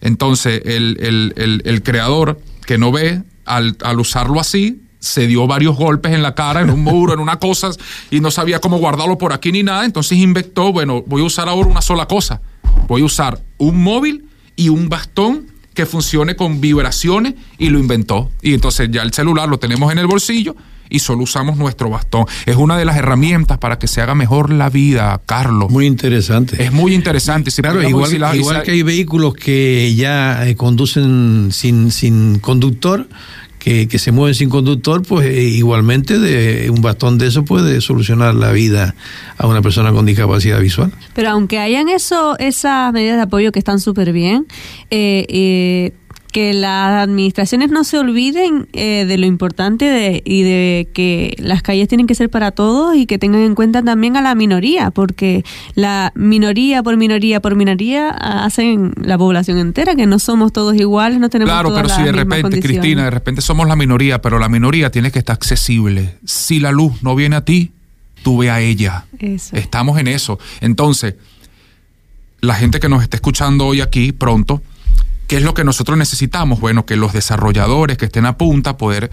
[0.00, 5.76] Entonces, el, el, el creador que no ve, al, al usarlo así, se dio varios
[5.76, 7.70] golpes en la cara, en un muro, en una cosa,
[8.10, 9.84] y no sabía cómo guardarlo por aquí ni nada.
[9.84, 12.40] Entonces inventó, bueno, voy a usar ahora una sola cosa.
[12.88, 14.25] Voy a usar un móvil
[14.56, 18.30] y un bastón que funcione con vibraciones y lo inventó.
[18.42, 20.56] Y entonces ya el celular lo tenemos en el bolsillo
[20.88, 22.26] y solo usamos nuestro bastón.
[22.46, 25.70] Es una de las herramientas para que se haga mejor la vida, Carlos.
[25.70, 26.62] Muy interesante.
[26.62, 27.50] Es muy interesante.
[27.50, 33.08] claro, igual, igual que hay vehículos que ya eh, conducen sin, sin conductor,
[33.66, 37.80] que, que, se mueven sin conductor, pues eh, igualmente de un bastón de eso puede
[37.80, 38.94] solucionar la vida
[39.38, 40.92] a una persona con discapacidad visual.
[41.14, 44.46] Pero aunque hayan eso, esas medidas de apoyo que están súper bien,
[44.92, 45.92] eh, eh
[46.36, 51.62] que las administraciones no se olviden eh, de lo importante de, y de que las
[51.62, 54.90] calles tienen que ser para todos y que tengan en cuenta también a la minoría,
[54.90, 55.46] porque
[55.76, 61.20] la minoría por minoría por minoría hacen la población entera, que no somos todos iguales,
[61.20, 64.50] no tenemos Claro, pero si de repente, Cristina, de repente somos la minoría, pero la
[64.50, 66.18] minoría tiene que estar accesible.
[66.26, 67.72] Si la luz no viene a ti,
[68.22, 69.06] tú ve a ella.
[69.52, 70.38] Estamos en eso.
[70.60, 71.14] Entonces,
[72.42, 74.60] la gente que nos está escuchando hoy aquí pronto,
[75.26, 76.60] ¿Qué es lo que nosotros necesitamos?
[76.60, 79.10] Bueno, que los desarrolladores que estén a punta, poder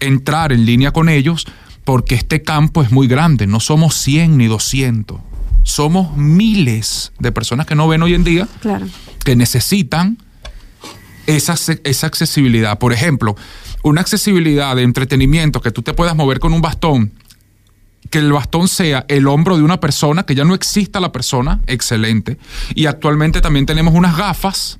[0.00, 1.46] entrar en línea con ellos,
[1.84, 5.20] porque este campo es muy grande, no somos 100 ni 200,
[5.62, 8.48] somos miles de personas que no ven hoy en día,
[9.24, 10.18] que necesitan
[11.26, 12.78] esa, esa accesibilidad.
[12.78, 13.36] Por ejemplo,
[13.82, 17.12] una accesibilidad de entretenimiento, que tú te puedas mover con un bastón,
[18.10, 21.60] que el bastón sea el hombro de una persona, que ya no exista la persona,
[21.66, 22.38] excelente.
[22.74, 24.78] Y actualmente también tenemos unas gafas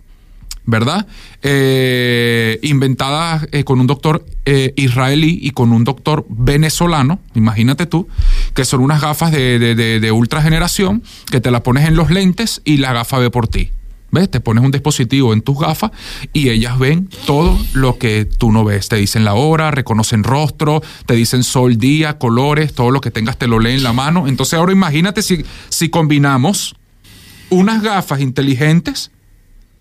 [0.67, 1.07] ¿verdad?
[1.43, 8.09] Eh, inventadas eh, con un doctor eh, israelí y con un doctor venezolano, imagínate tú,
[8.53, 12.11] que son unas gafas de, de, de, ultra generación que te la pones en los
[12.11, 13.71] lentes y la gafa ve por ti.
[14.13, 14.31] ¿Ves?
[14.31, 15.91] Te pones un dispositivo en tus gafas
[16.33, 18.89] y ellas ven todo lo que tú no ves.
[18.89, 23.37] Te dicen la hora, reconocen rostro, te dicen sol, día, colores, todo lo que tengas
[23.37, 24.29] te lo leen en la mano.
[24.29, 26.77] Entonces ahora imagínate si, si combinamos
[27.51, 29.11] unas gafas inteligentes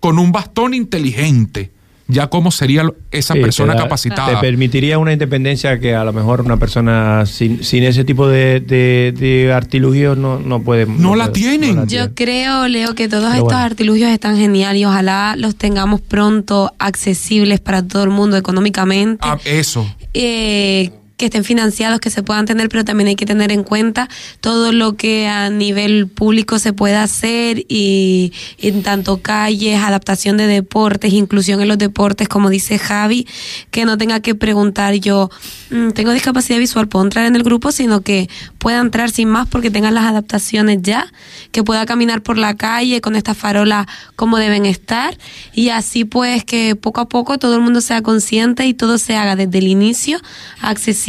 [0.06, 1.72] con un bastón inteligente,
[2.08, 4.36] ya cómo sería esa persona capacitada.
[4.36, 9.52] Te permitiría una independencia que a lo mejor una persona sin, ese tipo de, de,
[9.52, 10.86] artilugios no, no puede.
[10.86, 11.88] No, la, tienen.
[11.88, 17.60] Yo creo, Leo, que todos estos artilugios están geniales y ojalá los tengamos pronto accesibles
[17.60, 19.26] para todo el mundo económicamente.
[19.28, 19.92] Ah, eso.
[20.14, 24.10] Eh, que estén financiados, que se puedan tener, pero también hay que tener en cuenta
[24.42, 30.48] todo lo que a nivel público se puede hacer y en tanto calles, adaptación de
[30.48, 33.28] deportes, inclusión en los deportes, como dice Javi,
[33.72, 35.30] que no tenga que preguntar yo,
[35.70, 39.48] mm, tengo discapacidad visual, puedo entrar en el grupo, sino que pueda entrar sin más
[39.48, 41.08] porque tengan las adaptaciones ya,
[41.52, 45.18] que pueda caminar por la calle con estas farolas como deben estar
[45.54, 49.16] y así pues que poco a poco todo el mundo sea consciente y todo se
[49.16, 50.20] haga desde el inicio
[50.62, 51.05] accesible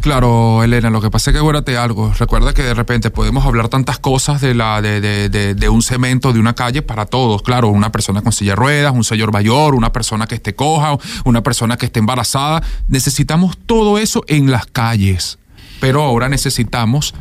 [0.00, 2.12] Claro, Elena, lo que pasa es que acuérdate algo.
[2.18, 6.32] Recuerda que de repente podemos hablar tantas cosas de, la, de, de, de, un cemento,
[6.32, 7.42] de una calle para todos.
[7.42, 10.96] Claro, una persona con silla de ruedas, un señor mayor, una persona que esté coja,
[11.24, 12.62] una persona que esté embarazada.
[12.88, 15.38] Necesitamos todo eso en las calles.
[15.80, 17.14] Pero ahora necesitamos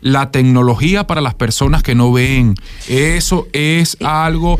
[0.00, 2.54] la tecnología para las personas que no ven.
[2.88, 4.56] Eso es eh, algo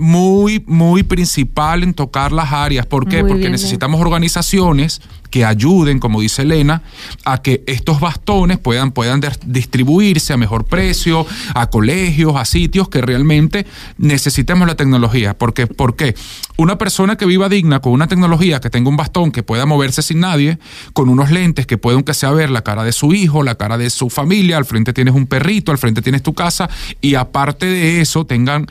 [0.00, 2.86] muy, muy principal en tocar las áreas.
[2.86, 3.22] ¿Por qué?
[3.22, 6.82] Porque necesitamos organizaciones que ayuden, como dice Elena,
[7.24, 13.02] a que estos bastones puedan, puedan distribuirse a mejor precio, a colegios, a sitios que
[13.02, 13.66] realmente
[13.98, 15.36] necesitemos la tecnología.
[15.36, 16.14] Porque, ¿Por qué?
[16.56, 20.00] Una persona que viva digna con una tecnología, que tenga un bastón, que pueda moverse
[20.00, 20.58] sin nadie,
[20.94, 23.76] con unos lentes que pueda aunque sea ver la cara de su hijo, la cara
[23.76, 26.70] de su familia, al frente tienes un perrito, al frente tienes tu casa,
[27.02, 28.66] y aparte de eso tengan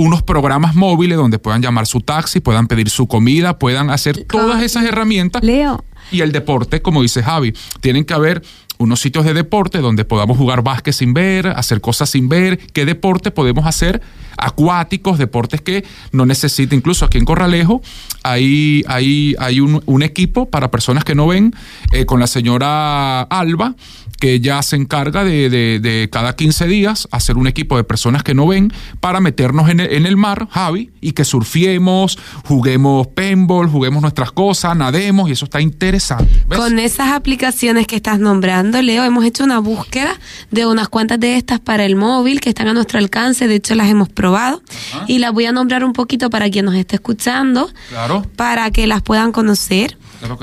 [0.00, 4.62] unos programas móviles donde puedan llamar su taxi, puedan pedir su comida, puedan hacer todas
[4.62, 5.42] esas herramientas.
[5.42, 7.54] Leo, y el deporte, como dice Javi.
[7.80, 8.42] Tienen que haber
[8.78, 12.86] unos sitios de deporte donde podamos jugar básquet sin ver, hacer cosas sin ver, qué
[12.86, 14.00] deporte podemos hacer,
[14.38, 17.82] acuáticos, deportes que no necesita, incluso aquí en Corralejo
[18.22, 21.54] hay, hay, hay un, un equipo para personas que no ven
[21.92, 23.74] eh, con la señora Alba
[24.20, 28.34] que ya se encarga de, de, cada 15 días hacer un equipo de personas que
[28.34, 33.68] no ven para meternos en el, en el mar, Javi, y que surfiemos, juguemos paintball,
[33.68, 36.28] juguemos nuestras cosas, nademos, y eso está interesante.
[36.54, 40.12] Con esas aplicaciones que estás nombrando, Leo, hemos hecho una búsqueda
[40.50, 43.74] de unas cuantas de estas para el móvil que están a nuestro alcance, de hecho
[43.74, 44.62] las hemos probado,
[45.06, 48.26] y las voy a nombrar un poquito para quien nos esté escuchando, claro.
[48.36, 49.96] para que las puedan conocer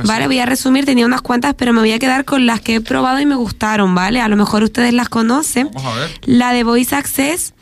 [0.03, 2.75] vale, voy a resumir, tenía unas cuantas, pero me voy a quedar con las que
[2.75, 4.21] he probado y me gustaron, ¿vale?
[4.21, 5.69] A lo mejor ustedes las conocen.
[5.73, 6.19] Vamos a ver.
[6.25, 7.53] La de Voice Access.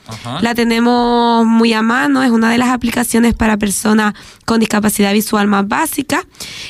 [0.41, 4.13] La tenemos muy a mano, es una de las aplicaciones para personas
[4.45, 6.24] con discapacidad visual más básica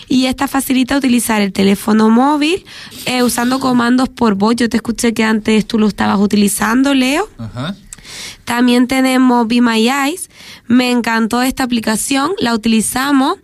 [0.07, 2.63] y esta facilita utilizar el teléfono móvil
[3.05, 4.55] eh, usando comandos por voz.
[4.55, 7.27] Yo te escuché que antes tú lo estabas utilizando, Leo.
[7.37, 7.75] Ajá.
[8.43, 10.29] También tenemos Be My Eyes.
[10.67, 13.37] Me encantó esta aplicación, la utilizamos.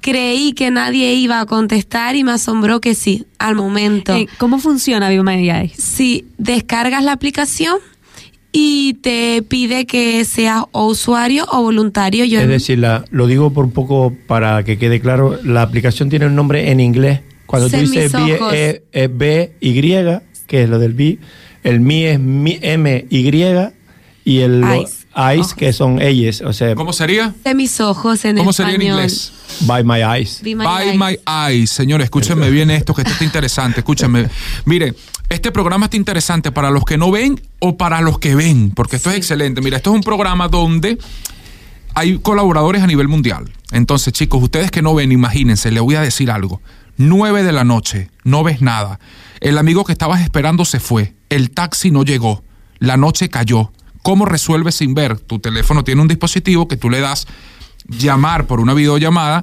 [0.00, 4.14] Creí que nadie iba a contestar y me asombró que sí, al momento.
[4.14, 5.72] Eh, ¿Cómo funciona Be My Eyes?
[5.76, 7.78] Sí, descargas la aplicación
[8.52, 12.24] y te pide que seas o usuario o voluntario.
[12.24, 16.26] Yo es decir, lo digo por un poco para que quede claro, la aplicación tiene
[16.26, 17.20] un nombre en inglés.
[17.46, 19.80] Cuando tú dices B, es B, Y,
[20.46, 21.18] que es lo del B,
[21.62, 23.06] el Mi es M,
[24.24, 24.64] Y, el
[25.16, 26.42] eyes, que son ellos.
[26.42, 27.34] O sea, ¿Cómo sería?
[27.44, 29.32] De mis ojos en ¿Cómo sería en inglés?
[29.60, 30.40] By my eyes.
[30.42, 31.70] By my, eyes.
[31.70, 33.80] Señores, escúchenme bien esto, que esto está interesante.
[33.80, 34.28] Escúchenme.
[34.64, 34.94] Mire,
[35.28, 38.96] este programa está interesante para los que no ven o para los que ven, porque
[38.96, 39.60] esto es excelente.
[39.60, 40.98] Mira, esto es un programa donde
[41.94, 43.50] hay colaboradores a nivel mundial.
[43.72, 46.60] Entonces, chicos, ustedes que no ven, imagínense, les voy a decir algo.
[46.96, 49.00] 9 de la noche, no ves nada.
[49.40, 51.14] El amigo que estabas esperando se fue.
[51.30, 52.42] El taxi no llegó.
[52.78, 53.72] La noche cayó.
[54.02, 55.18] ¿Cómo resuelves sin ver?
[55.18, 57.26] Tu teléfono tiene un dispositivo que tú le das
[57.86, 59.42] llamar por una videollamada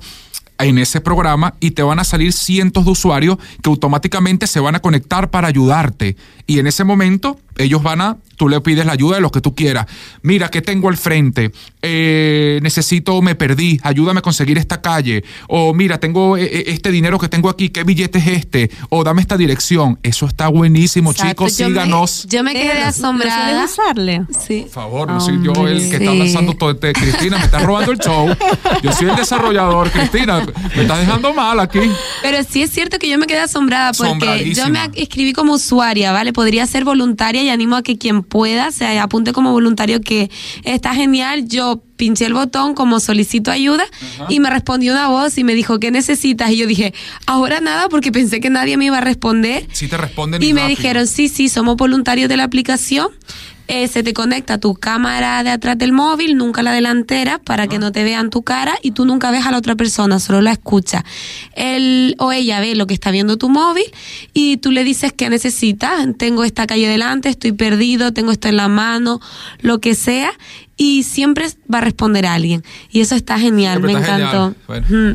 [0.59, 4.75] en ese programa y te van a salir cientos de usuarios que automáticamente se van
[4.75, 6.15] a conectar para ayudarte.
[6.47, 9.41] Y en ese momento ellos van a, tú le pides la ayuda de los que
[9.41, 9.87] tú quieras.
[10.21, 11.51] Mira, ¿qué tengo al frente?
[11.81, 15.23] Eh, necesito, me perdí, ayúdame a conseguir esta calle.
[15.47, 18.71] O mira, tengo eh, eh, este dinero que tengo aquí, ¿qué billete es este?
[18.89, 19.99] O dame esta dirección.
[20.03, 22.27] Eso está buenísimo, chicos, síganos.
[22.29, 23.65] yo me quedé asombrada.
[23.65, 24.23] usarle?
[24.39, 24.61] Sí.
[24.61, 26.93] Por favor, no soy yo el que está lanzando todo este.
[26.93, 28.27] Cristina, me estás robando el show.
[28.83, 30.45] Yo soy el desarrollador, Cristina.
[30.75, 31.79] Me estás dejando mal aquí.
[32.21, 36.11] Pero sí es cierto que yo me quedé asombrada porque yo me escribí como usuaria,
[36.11, 36.33] ¿vale?
[36.33, 40.29] Podría ser voluntaria y animo a que quien pueda se apunte como voluntario que
[40.63, 41.47] está genial.
[41.47, 43.85] Yo pinché el botón como solicito ayuda
[44.29, 46.51] y me respondió una voz y me dijo, ¿qué necesitas?
[46.51, 46.93] Y yo dije,
[47.25, 49.67] ahora nada porque pensé que nadie me iba a responder.
[49.71, 50.43] Sí te responden.
[50.43, 53.07] Y me dijeron, sí, sí, somos voluntarios de la aplicación
[53.67, 57.79] eh, se te conecta tu cámara de atrás del móvil, nunca la delantera, para que
[57.79, 60.51] no te vean tu cara y tú nunca ves a la otra persona, solo la
[60.51, 61.03] escucha.
[61.53, 63.85] Él o ella ve lo que está viendo tu móvil
[64.33, 68.57] y tú le dices que necesitas, tengo esta calle delante, estoy perdido, tengo esto en
[68.57, 69.19] la mano,
[69.59, 70.31] lo que sea,
[70.77, 72.63] y siempre va a responder a alguien.
[72.91, 74.55] Y eso está genial, me encantó.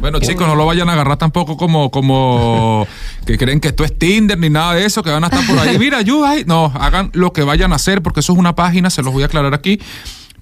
[0.00, 2.86] Bueno, chicos, no lo vayan a agarrar tampoco como, como
[3.26, 5.58] que creen que esto es Tinder ni nada de eso, que van a estar por
[5.60, 5.78] ahí.
[5.78, 6.34] Mira, ayuda.
[6.46, 9.22] No, hagan lo que vayan a hacer, porque eso es una página, se los voy
[9.22, 9.80] a aclarar aquí,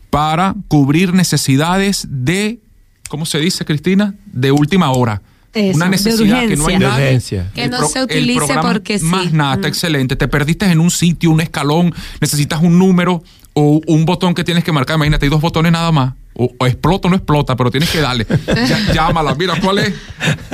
[0.09, 2.61] para cubrir necesidades de,
[3.09, 4.14] ¿cómo se dice, Cristina?
[4.25, 5.21] De última hora.
[5.75, 7.21] una necesidad que no hay nadie.
[7.55, 9.05] Que no se utilice porque sí.
[9.05, 10.16] Más nada, está excelente.
[10.16, 13.23] Te perdiste en un sitio, un escalón, necesitas un número
[13.61, 14.96] un botón que tienes que marcar.
[14.96, 18.26] Imagínate, hay dos botones nada más o, explota o no explota, pero tienes que darle.
[18.95, 19.95] llámala, mira, ¿cuál es?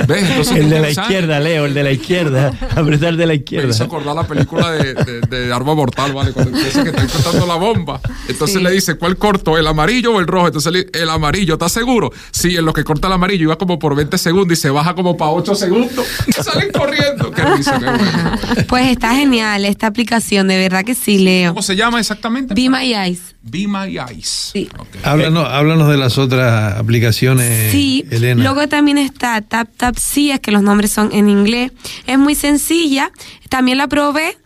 [0.07, 0.51] ¿Ves?
[0.51, 2.51] el de la izquierda, Leo, el de la izquierda.
[2.75, 3.67] Apretar de la izquierda.
[3.67, 6.33] Me hizo acordar la película de, de, Arma Mortal, ¿vale?
[6.33, 8.01] Cuando empieza que está cortando la bomba.
[8.27, 9.57] Entonces le dice, ¿cuál corto?
[9.57, 10.47] ¿El amarillo o el rojo?
[10.47, 12.11] Entonces le, el amarillo, ¿estás seguro?
[12.31, 14.93] Sí, en lo que corta el amarillo iba como por 20 segundos y se baja
[14.95, 16.05] como para 8 segundos.
[16.41, 17.31] Salen corriendo.
[17.31, 21.51] Qué risa, qué Pues está genial esta aplicación, de verdad que sí, Leo.
[21.51, 22.53] ¿Cómo se llama exactamente?
[22.53, 23.36] Be My Eyes.
[23.49, 24.51] Be My Eyes.
[24.53, 24.69] Sí.
[25.03, 28.43] Háblanos, háblanos de las otras aplicaciones, sí, Elena.
[28.43, 31.71] Luego también está Tap Tap Sí, es que los nombres son en inglés.
[32.05, 33.11] Es muy sencilla.
[33.49, 34.37] También la probé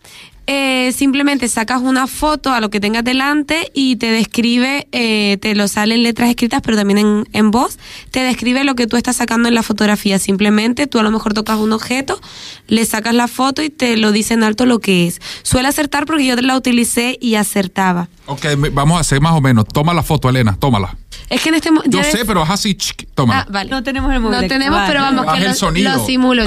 [0.46, 5.54] eh, simplemente sacas una foto a lo que tengas delante y te describe, eh, te
[5.54, 7.78] lo salen letras escritas, pero también en, en, voz,
[8.10, 10.18] te describe lo que tú estás sacando en la fotografía.
[10.18, 12.20] Simplemente tú a lo mejor tocas un objeto,
[12.66, 15.20] le sacas la foto y te lo dice en alto lo que es.
[15.42, 18.08] Suele acertar porque yo la utilicé y acertaba.
[18.26, 19.64] Ok, vamos a hacer más o menos.
[19.66, 20.96] Toma la foto, Elena, tómala.
[21.28, 21.96] Es que en este momento.
[21.96, 22.76] Yo sé, pero es así,
[23.14, 23.40] toma.
[23.40, 23.70] Ah, vale.
[23.70, 24.40] No tenemos el móvil.
[24.40, 26.44] No tenemos, pero vamos, que lo, lo, simulo.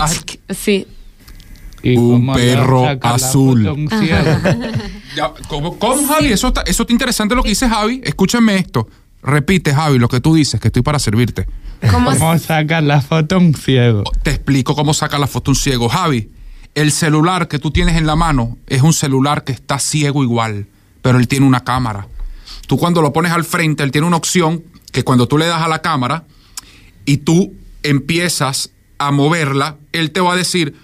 [0.49, 0.85] sí.
[1.85, 3.87] Un perro azul.
[5.47, 5.77] ¿cómo,
[6.07, 6.31] Javi?
[6.31, 8.01] Eso, está, eso está interesante lo que dice Javi.
[8.03, 8.87] Escúchame esto.
[9.21, 11.47] Repite, Javi, lo que tú dices, que estoy para servirte.
[11.91, 14.03] ¿Cómo, ¿Cómo sacar la foto un ciego?
[14.23, 15.89] Te explico cómo saca la foto un ciego.
[15.89, 16.29] Javi,
[16.75, 20.67] el celular que tú tienes en la mano es un celular que está ciego igual,
[21.01, 22.07] pero él tiene una cámara.
[22.67, 25.61] Tú cuando lo pones al frente, él tiene una opción que cuando tú le das
[25.61, 26.25] a la cámara
[27.05, 30.75] y tú empiezas a moverla, él te va a decir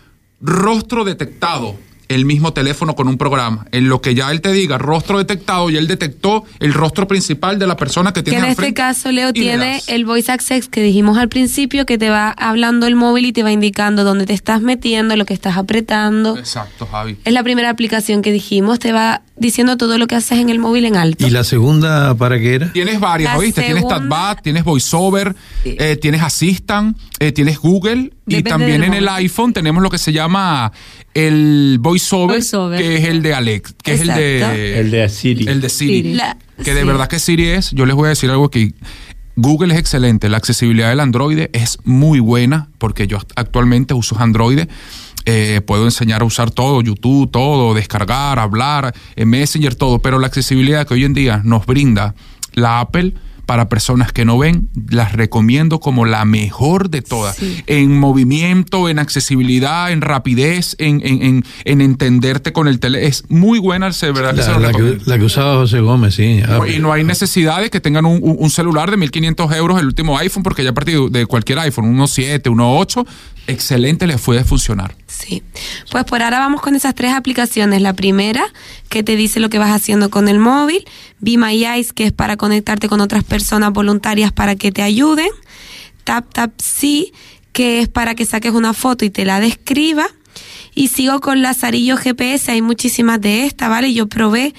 [0.41, 1.75] rostro detectado
[2.15, 3.65] el mismo teléfono con un programa.
[3.71, 7.59] En lo que ya él te diga rostro detectado y él detectó el rostro principal
[7.59, 10.81] de la persona que tiene Que en este caso, Leo, tiene el voice access que
[10.81, 14.33] dijimos al principio, que te va hablando el móvil y te va indicando dónde te
[14.33, 16.37] estás metiendo, lo que estás apretando.
[16.37, 17.17] Exacto, Javi.
[17.23, 20.59] Es la primera aplicación que dijimos, te va diciendo todo lo que haces en el
[20.59, 21.25] móvil en alto.
[21.25, 22.71] ¿Y la segunda para qué era?
[22.73, 23.63] Tienes varias, ¿oíste?
[23.63, 25.35] Tienes TatBat, tienes VoiceOver,
[25.65, 30.13] eh, tienes Assistant, eh, tienes Google y también en el iPhone tenemos lo que se
[30.13, 30.71] llama
[31.13, 32.41] el VoiceOver,
[32.77, 35.47] que es el de Alex, que es el de el de Siri.
[35.47, 36.19] El de Siri.
[36.63, 38.73] que de verdad que Siri es, yo les voy a decir algo que
[39.35, 44.67] Google es excelente, la accesibilidad del Android es muy buena porque yo actualmente uso Android.
[45.25, 50.25] Eh, puedo enseñar a usar todo, YouTube, todo, descargar, hablar, en Messenger, todo, pero la
[50.25, 52.15] accesibilidad que hoy en día nos brinda
[52.53, 53.13] la Apple,
[53.45, 57.37] para personas que no ven, las recomiendo como la mejor de todas.
[57.67, 63.07] En movimiento, en accesibilidad, en rapidez, en, en, en, entenderte con el tele.
[63.07, 64.35] Es muy buena, ¿verdad?
[64.59, 66.41] La, que, la, que, usaba José Gómez, sí.
[66.73, 70.17] y no hay necesidad de que tengan un, un, celular de 1.500 euros, el último
[70.17, 73.05] iPhone, porque ya a partir de cualquier iPhone, uno 7, uno 8,
[73.47, 74.95] excelente les puede funcionar.
[75.07, 75.43] Sí.
[75.91, 77.81] Pues por ahora vamos con esas tres aplicaciones.
[77.81, 78.43] La primera,
[78.89, 80.85] que te dice lo que vas haciendo con el móvil.
[81.19, 85.29] Be My Eyes, que es para conectarte con otras personas voluntarias para que te ayuden.
[86.03, 87.13] Tap Tap Sí,
[87.51, 90.07] que es para que saques una foto y te la describa.
[90.73, 93.93] Y sigo con Lazarillo GPS, hay muchísimas de estas, ¿vale?
[93.93, 94.53] Yo probé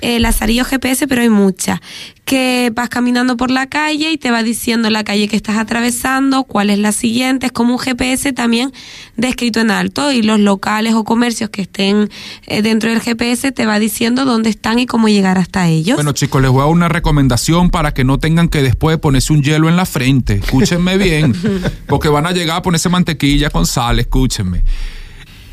[0.00, 1.80] el Lazarillo GPS, pero hay muchas.
[2.24, 6.44] Que vas caminando por la calle y te va diciendo la calle que estás atravesando,
[6.44, 7.46] cuál es la siguiente.
[7.46, 8.72] Es como un GPS también
[9.16, 12.10] descrito en alto y los locales o comercios que estén
[12.46, 15.96] eh, dentro del GPS te va diciendo dónde están y cómo llegar hasta ellos.
[15.96, 19.32] Bueno, chicos, les voy a dar una recomendación para que no tengan que después ponerse
[19.32, 20.34] un hielo en la frente.
[20.34, 21.34] Escúchenme bien,
[21.86, 24.64] porque van a llegar a ponerse mantequilla con sal, escúchenme.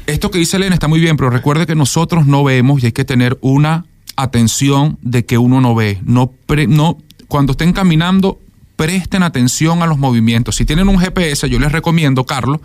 [0.05, 2.91] Esto que dice Elena está muy bien, pero recuerde que nosotros no vemos y hay
[2.91, 3.85] que tener una
[4.15, 5.99] atención de que uno no ve.
[6.03, 6.33] No,
[6.67, 6.97] no,
[7.27, 8.39] cuando estén caminando,
[8.75, 10.57] presten atención a los movimientos.
[10.57, 12.59] Si tienen un GPS, yo les recomiendo, Carlos,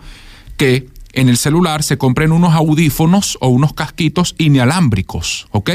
[0.57, 5.71] que en el celular se compren unos audífonos o unos casquitos inalámbricos, ¿ok?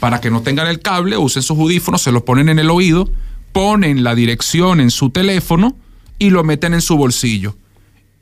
[0.00, 3.10] Para que no tengan el cable, usen sus audífonos, se los ponen en el oído,
[3.52, 5.76] ponen la dirección en su teléfono
[6.18, 7.56] y lo meten en su bolsillo.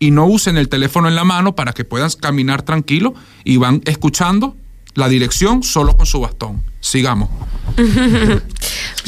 [0.02, 3.82] Y no usen el teléfono en la mano para que puedan caminar tranquilo y van
[3.84, 4.56] escuchando
[4.94, 6.60] la dirección solo con su bastón.
[6.80, 7.28] Sigamos.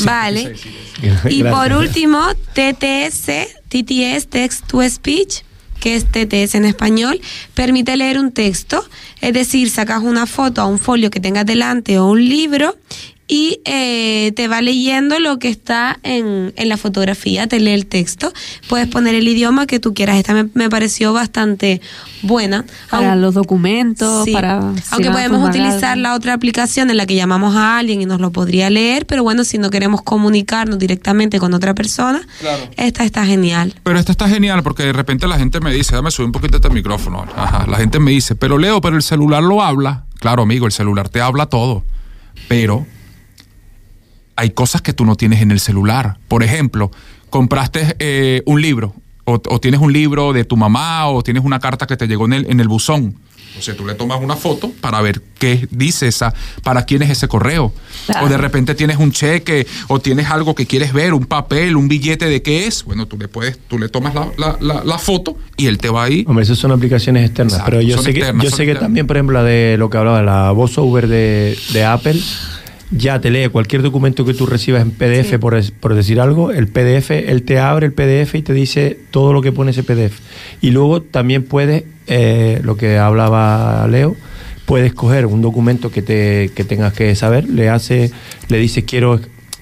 [0.04, 0.54] vale.
[1.28, 2.20] Y por último,
[2.52, 3.26] TTS,
[3.68, 5.42] TTS, Text to Speech,
[5.80, 7.20] que es TTS en español,
[7.54, 8.88] permite leer un texto,
[9.20, 12.76] es decir, sacas una foto a un folio que tengas delante o un libro
[13.26, 17.86] y eh, te va leyendo lo que está en, en, la fotografía, te lee el
[17.86, 18.32] texto,
[18.68, 20.16] puedes poner el idioma que tú quieras.
[20.16, 21.80] Esta me, pareció bastante
[22.22, 22.64] buena.
[22.90, 24.58] Para los documentos, para...
[24.90, 28.30] Aunque podemos utilizar la otra aplicación en la que llamamos a alguien y nos lo
[28.30, 32.26] podría leer, pero bueno, si no queremos comunicarnos directamente con otra persona,
[32.76, 33.74] esta está genial.
[33.82, 36.56] Pero esta está genial porque de repente la gente me dice, dame subir un poquito
[36.56, 37.24] este micrófono.
[37.36, 40.04] Ajá, la gente me dice, pero Leo, pero el celular lo habla.
[40.20, 41.84] Claro, amigo, el celular te habla todo.
[42.48, 42.86] Pero
[44.36, 46.18] hay cosas que tú no tienes en el celular.
[46.28, 46.90] Por ejemplo,
[47.30, 51.86] compraste eh, un libro o, tienes un libro de tu mamá o tienes una carta
[51.86, 53.16] que te llegó en el, en el buzón.
[53.56, 57.10] O sea, tú le tomas una foto para ver qué dice esa, para quién es
[57.10, 57.72] ese correo.
[58.20, 61.86] O de repente tienes un cheque o tienes algo que quieres ver, un papel, un
[61.86, 62.84] billete de qué es.
[62.84, 66.24] Bueno, tú le puedes, tú le tomas la, la, foto y él te va ahí.
[66.26, 67.62] Hombre, esas son aplicaciones externas.
[67.64, 70.20] pero yo sé que, yo sé que también, por ejemplo, la de lo que hablaba,
[70.22, 72.20] la VoiceOver de, de Apple
[72.96, 77.10] ya te lee cualquier documento que tú recibas en PDF, por, decir algo, el PDF,
[77.10, 80.20] él te abre el PDF y te dice todo lo que pone ese PDF.
[80.60, 84.16] Y luego también puedes, eh, lo que hablaba Leo,
[84.66, 88.10] puedes coger un documento que, te, que tengas que saber, le hace,
[88.48, 89.20] le dices quiero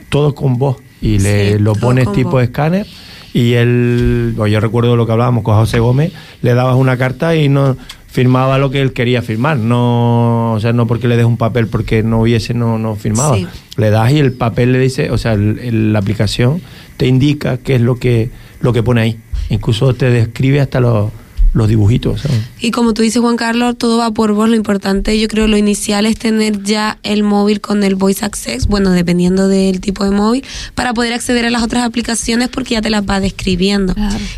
[0.09, 2.87] todo con voz y le lo pones tipo de escáner
[3.33, 6.13] y él, yo recuerdo lo que hablábamos con José Gómez,
[6.43, 7.77] le dabas una carta y no
[8.13, 11.67] firmaba lo que él quería firmar, no, o sea, no porque le des un papel
[11.67, 13.39] porque no hubiese, no, no firmaba.
[13.79, 16.61] Le das y el papel le dice, o sea, la aplicación
[16.99, 19.19] te indica qué es lo que, lo que pone ahí.
[19.49, 21.11] Incluso te describe hasta los
[21.55, 22.23] los dibujitos.
[22.61, 24.49] Y como tú dices, Juan Carlos, todo va por vos.
[24.49, 28.67] Lo importante, yo creo, lo inicial es tener ya el móvil con el Voice Access,
[28.69, 30.45] bueno, dependiendo del tipo de móvil,
[30.75, 33.95] para poder acceder a las otras aplicaciones porque ya te las va describiendo.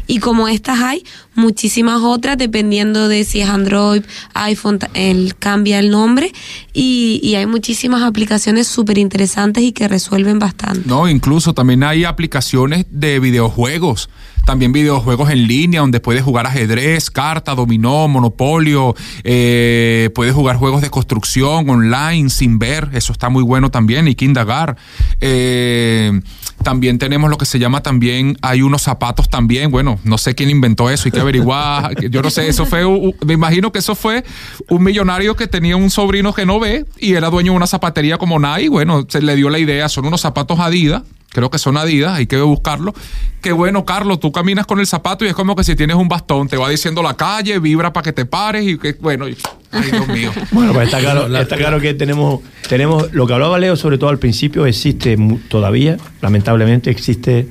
[0.06, 1.04] Y como estas hay,
[1.34, 4.02] muchísimas otras, dependiendo de si es Android,
[4.34, 6.32] iPhone, él cambia el nombre.
[6.72, 10.82] Y, y hay muchísimas aplicaciones súper interesantes y que resuelven bastante.
[10.86, 14.08] No, incluso también hay aplicaciones de videojuegos
[14.44, 20.82] también videojuegos en línea donde puedes jugar ajedrez, carta, dominó, monopolio, eh, puedes jugar juegos
[20.82, 24.76] de construcción online sin ver, eso está muy bueno también, y que indagar.
[25.20, 26.20] Eh,
[26.62, 30.50] también tenemos lo que se llama también, hay unos zapatos también, bueno, no sé quién
[30.50, 32.84] inventó eso, hay que averiguar, yo no sé, eso fue,
[33.26, 34.24] me imagino que eso fue
[34.68, 38.18] un millonario que tenía un sobrino que no ve y era dueño de una zapatería
[38.18, 41.02] como Nike, bueno, se le dio la idea, son unos zapatos Adidas
[41.34, 42.94] creo que son Adidas, hay que buscarlo.
[43.42, 46.08] Qué bueno, Carlos, tú caminas con el zapato y es como que si tienes un
[46.08, 49.90] bastón, te va diciendo la calle, vibra para que te pares y que, bueno, ay
[49.90, 50.32] Dios mío.
[50.52, 54.08] bueno, pues está claro, está claro que tenemos, tenemos, lo que hablaba Leo sobre todo
[54.08, 55.18] al principio, existe
[55.48, 57.48] todavía, lamentablemente existe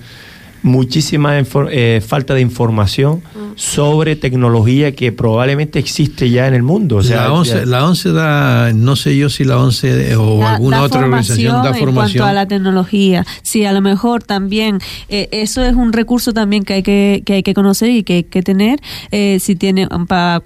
[0.63, 3.21] muchísima eh, falta de información
[3.55, 6.97] sobre tecnología que probablemente existe ya en el mundo.
[6.97, 7.27] O sea,
[7.65, 11.87] la, ONCE, da, no sé yo si la ONCE o alguna otra organización da formación.
[11.87, 16.33] En cuanto a la tecnología, sí, a lo mejor también, eh, eso es un recurso
[16.33, 18.79] también que hay que, que hay que conocer y que hay que tener.
[19.11, 20.41] Eh, si tiene, para,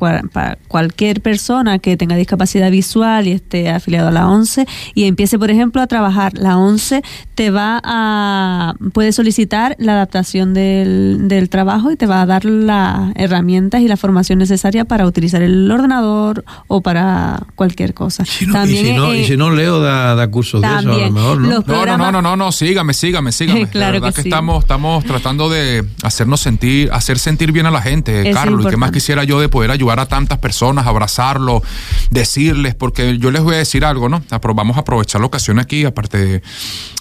[0.68, 4.66] cualquier persona que tenga discapacidad visual y esté afiliado a la ONCE
[4.96, 7.04] y empiece, por ejemplo, a trabajar, la ONCE
[7.36, 12.46] te va a, puede solicitar la adaptación del, del trabajo y te va a dar
[12.46, 18.24] la herramientas y la formación necesaria para utilizar el ordenador o para cualquier cosa.
[18.52, 21.64] también, y, si no, Leo da, cursos de eso, a lo mejor, ¿no?
[21.68, 23.68] No, no, no, no, no, sígame, sígame, sígame.
[23.70, 28.32] claro verdad que, estamos, estamos tratando de hacernos sentir, hacer sentir bien a la gente,
[28.32, 31.62] Carlos, y que más quisiera yo de poder ayudar a tantas personas, abrazarlo,
[32.10, 34.24] decirles, porque yo les voy a decir algo, ¿no?
[34.56, 36.42] Vamos a aprovechar la ocasión aquí, aparte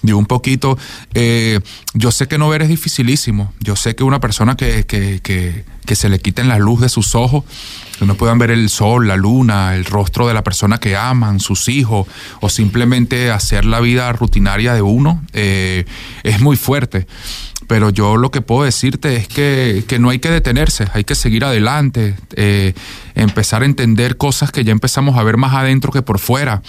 [0.02, 0.76] de, un poquito.
[1.14, 1.60] Eh,
[1.94, 2.68] yo sé que no ver es
[3.60, 6.88] Yo sé que una persona que, que, que que se le quiten la luz de
[6.90, 7.44] sus ojos,
[7.98, 11.40] que no puedan ver el sol, la luna, el rostro de la persona que aman,
[11.40, 12.06] sus hijos,
[12.40, 15.86] o simplemente hacer la vida rutinaria de uno, eh,
[16.24, 17.06] es muy fuerte.
[17.66, 21.44] Pero yo lo que puedo decirte es que, no hay que detenerse, hay que seguir
[21.44, 22.74] adelante, eh,
[23.14, 26.62] empezar a entender cosas que ya empezamos a ver más adentro que por fuera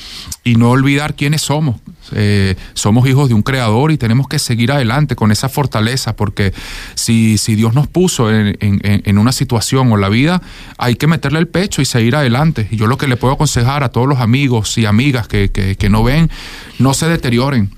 [0.43, 1.75] y no olvidar quiénes somos.
[2.13, 6.53] Eh, somos hijos de un creador y tenemos que seguir adelante con esa fortaleza porque
[6.95, 10.41] si, si Dios nos puso en, una situación o la vida,
[10.77, 12.67] hay que meterle el pecho y seguir adelante.
[12.71, 15.89] Y yo lo que le puedo aconsejar a todos los amigos y amigas que, que
[15.89, 16.31] no ven,
[16.79, 17.71] no se deterioren.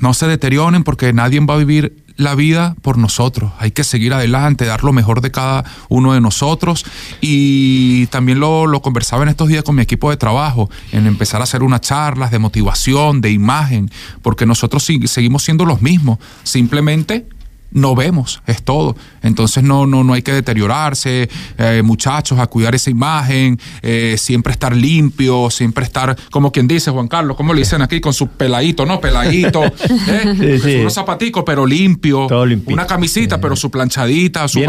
[0.00, 3.52] No se deterioren porque nadie va a vivir la vida por nosotros.
[3.58, 6.84] Hay que seguir adelante, dar lo mejor de cada uno de nosotros.
[7.20, 11.40] Y también lo, lo conversaba en estos días con mi equipo de trabajo, en empezar
[11.40, 13.90] a hacer unas charlas de motivación, de imagen,
[14.20, 16.18] porque nosotros seguimos siendo los mismos.
[16.42, 17.26] Simplemente
[17.70, 18.96] no vemos, es todo.
[19.22, 24.52] Entonces no, no, no hay que deteriorarse, eh, muchachos, a cuidar esa imagen, eh, siempre
[24.52, 28.28] estar limpio, siempre estar, como quien dice, Juan Carlos, como le dicen aquí, con su
[28.28, 29.00] peladito, ¿no?
[29.00, 29.62] Peladito,
[30.08, 30.78] ¿eh?
[30.80, 32.26] unos zapaticos, pero limpio,
[32.66, 34.60] una camisita, pero su planchadita, su,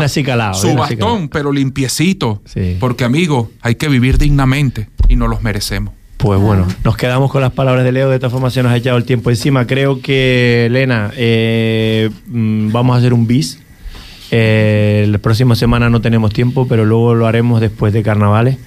[0.53, 2.41] su bastón, pero limpiecito.
[2.79, 5.98] Porque, amigo, hay que vivir dignamente y no los merecemos.
[6.20, 8.09] Pues bueno, nos quedamos con las palabras de Leo.
[8.09, 9.65] De esta forma se nos ha echado el tiempo encima.
[9.65, 13.61] Creo que, Elena, eh, mm, vamos a hacer un bis.
[14.30, 18.57] Eh, la próxima semana no tenemos tiempo, pero luego lo haremos después de carnavales.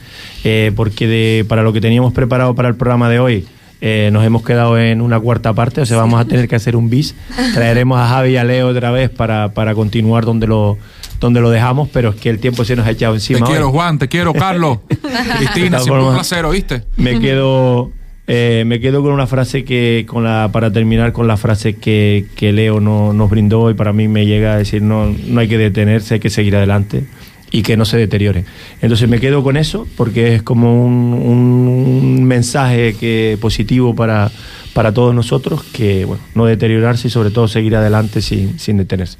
[0.45, 3.47] Eh, porque de, para lo que teníamos preparado para el programa de hoy,
[3.83, 6.89] nos hemos quedado en una cuarta parte, o sea, vamos a tener que hacer un
[6.89, 7.17] bis.
[7.53, 10.79] Traeremos a Javi y a Leo otra vez para, para continuar donde lo,
[11.23, 13.41] donde lo dejamos, pero es que el tiempo se nos ha echado encima.
[13.41, 14.79] Te quiero, Juan, te quiero, Carlos.
[15.39, 16.85] Cristina, siempre un placer, ¿oíste?
[16.97, 17.91] Me quedo,
[18.27, 22.27] eh, me quedo con una frase que, con la, para terminar con la frase que,
[22.37, 25.49] que Leo no, nos brindó y para mí me llega a decir, no, no hay
[25.49, 27.05] que detenerse, hay que seguir adelante
[27.53, 28.45] y que no se deteriore.
[28.81, 34.31] Entonces me quedo con eso porque es como un, un mensaje que, positivo para
[34.73, 39.19] para todos nosotros que bueno, no deteriorarse y sobre todo seguir adelante sin, sin detenerse.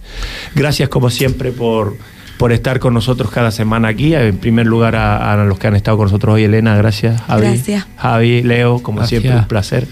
[0.55, 1.97] Gracias como siempre por,
[2.39, 4.15] por estar con nosotros cada semana aquí.
[4.15, 7.21] En primer lugar a, los que han estado con nosotros hoy, Elena, gracias.
[7.23, 7.87] Javi, gracias.
[7.97, 9.87] Javi, Leo, como siempre, un placer.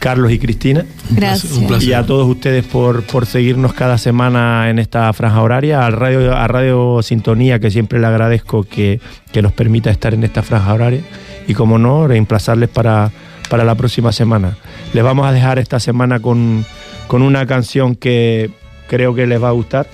[0.00, 0.84] Carlos y Cristina.
[1.10, 1.52] Gracias.
[1.52, 1.88] Un placer.
[1.88, 5.86] Y a todos ustedes por, por seguirnos cada semana en esta franja horaria.
[5.86, 10.24] A Radio, a Radio Sintonía, que siempre le agradezco que, que nos permita estar en
[10.24, 11.02] esta franja horaria.
[11.46, 13.12] Y como no, reemplazarles para
[13.50, 14.56] para la próxima semana.
[14.94, 16.64] Les vamos a dejar esta semana con,
[17.08, 18.50] con una canción que
[18.88, 19.88] creo que les va a gustar,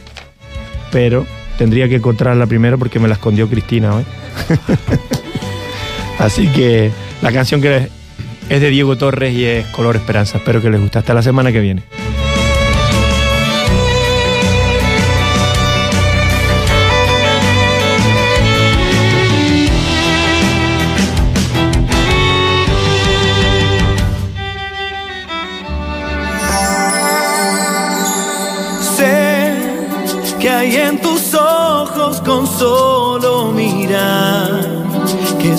[0.93, 1.27] pero
[1.59, 4.05] tendría que encontrarla primero porque me la escondió Cristina hoy.
[6.19, 6.93] Así que
[7.23, 7.89] la canción que
[8.49, 10.39] es de Diego Torres y es Color Esperanza.
[10.39, 10.99] Espero que les guste.
[10.99, 11.83] Hasta la semana que viene.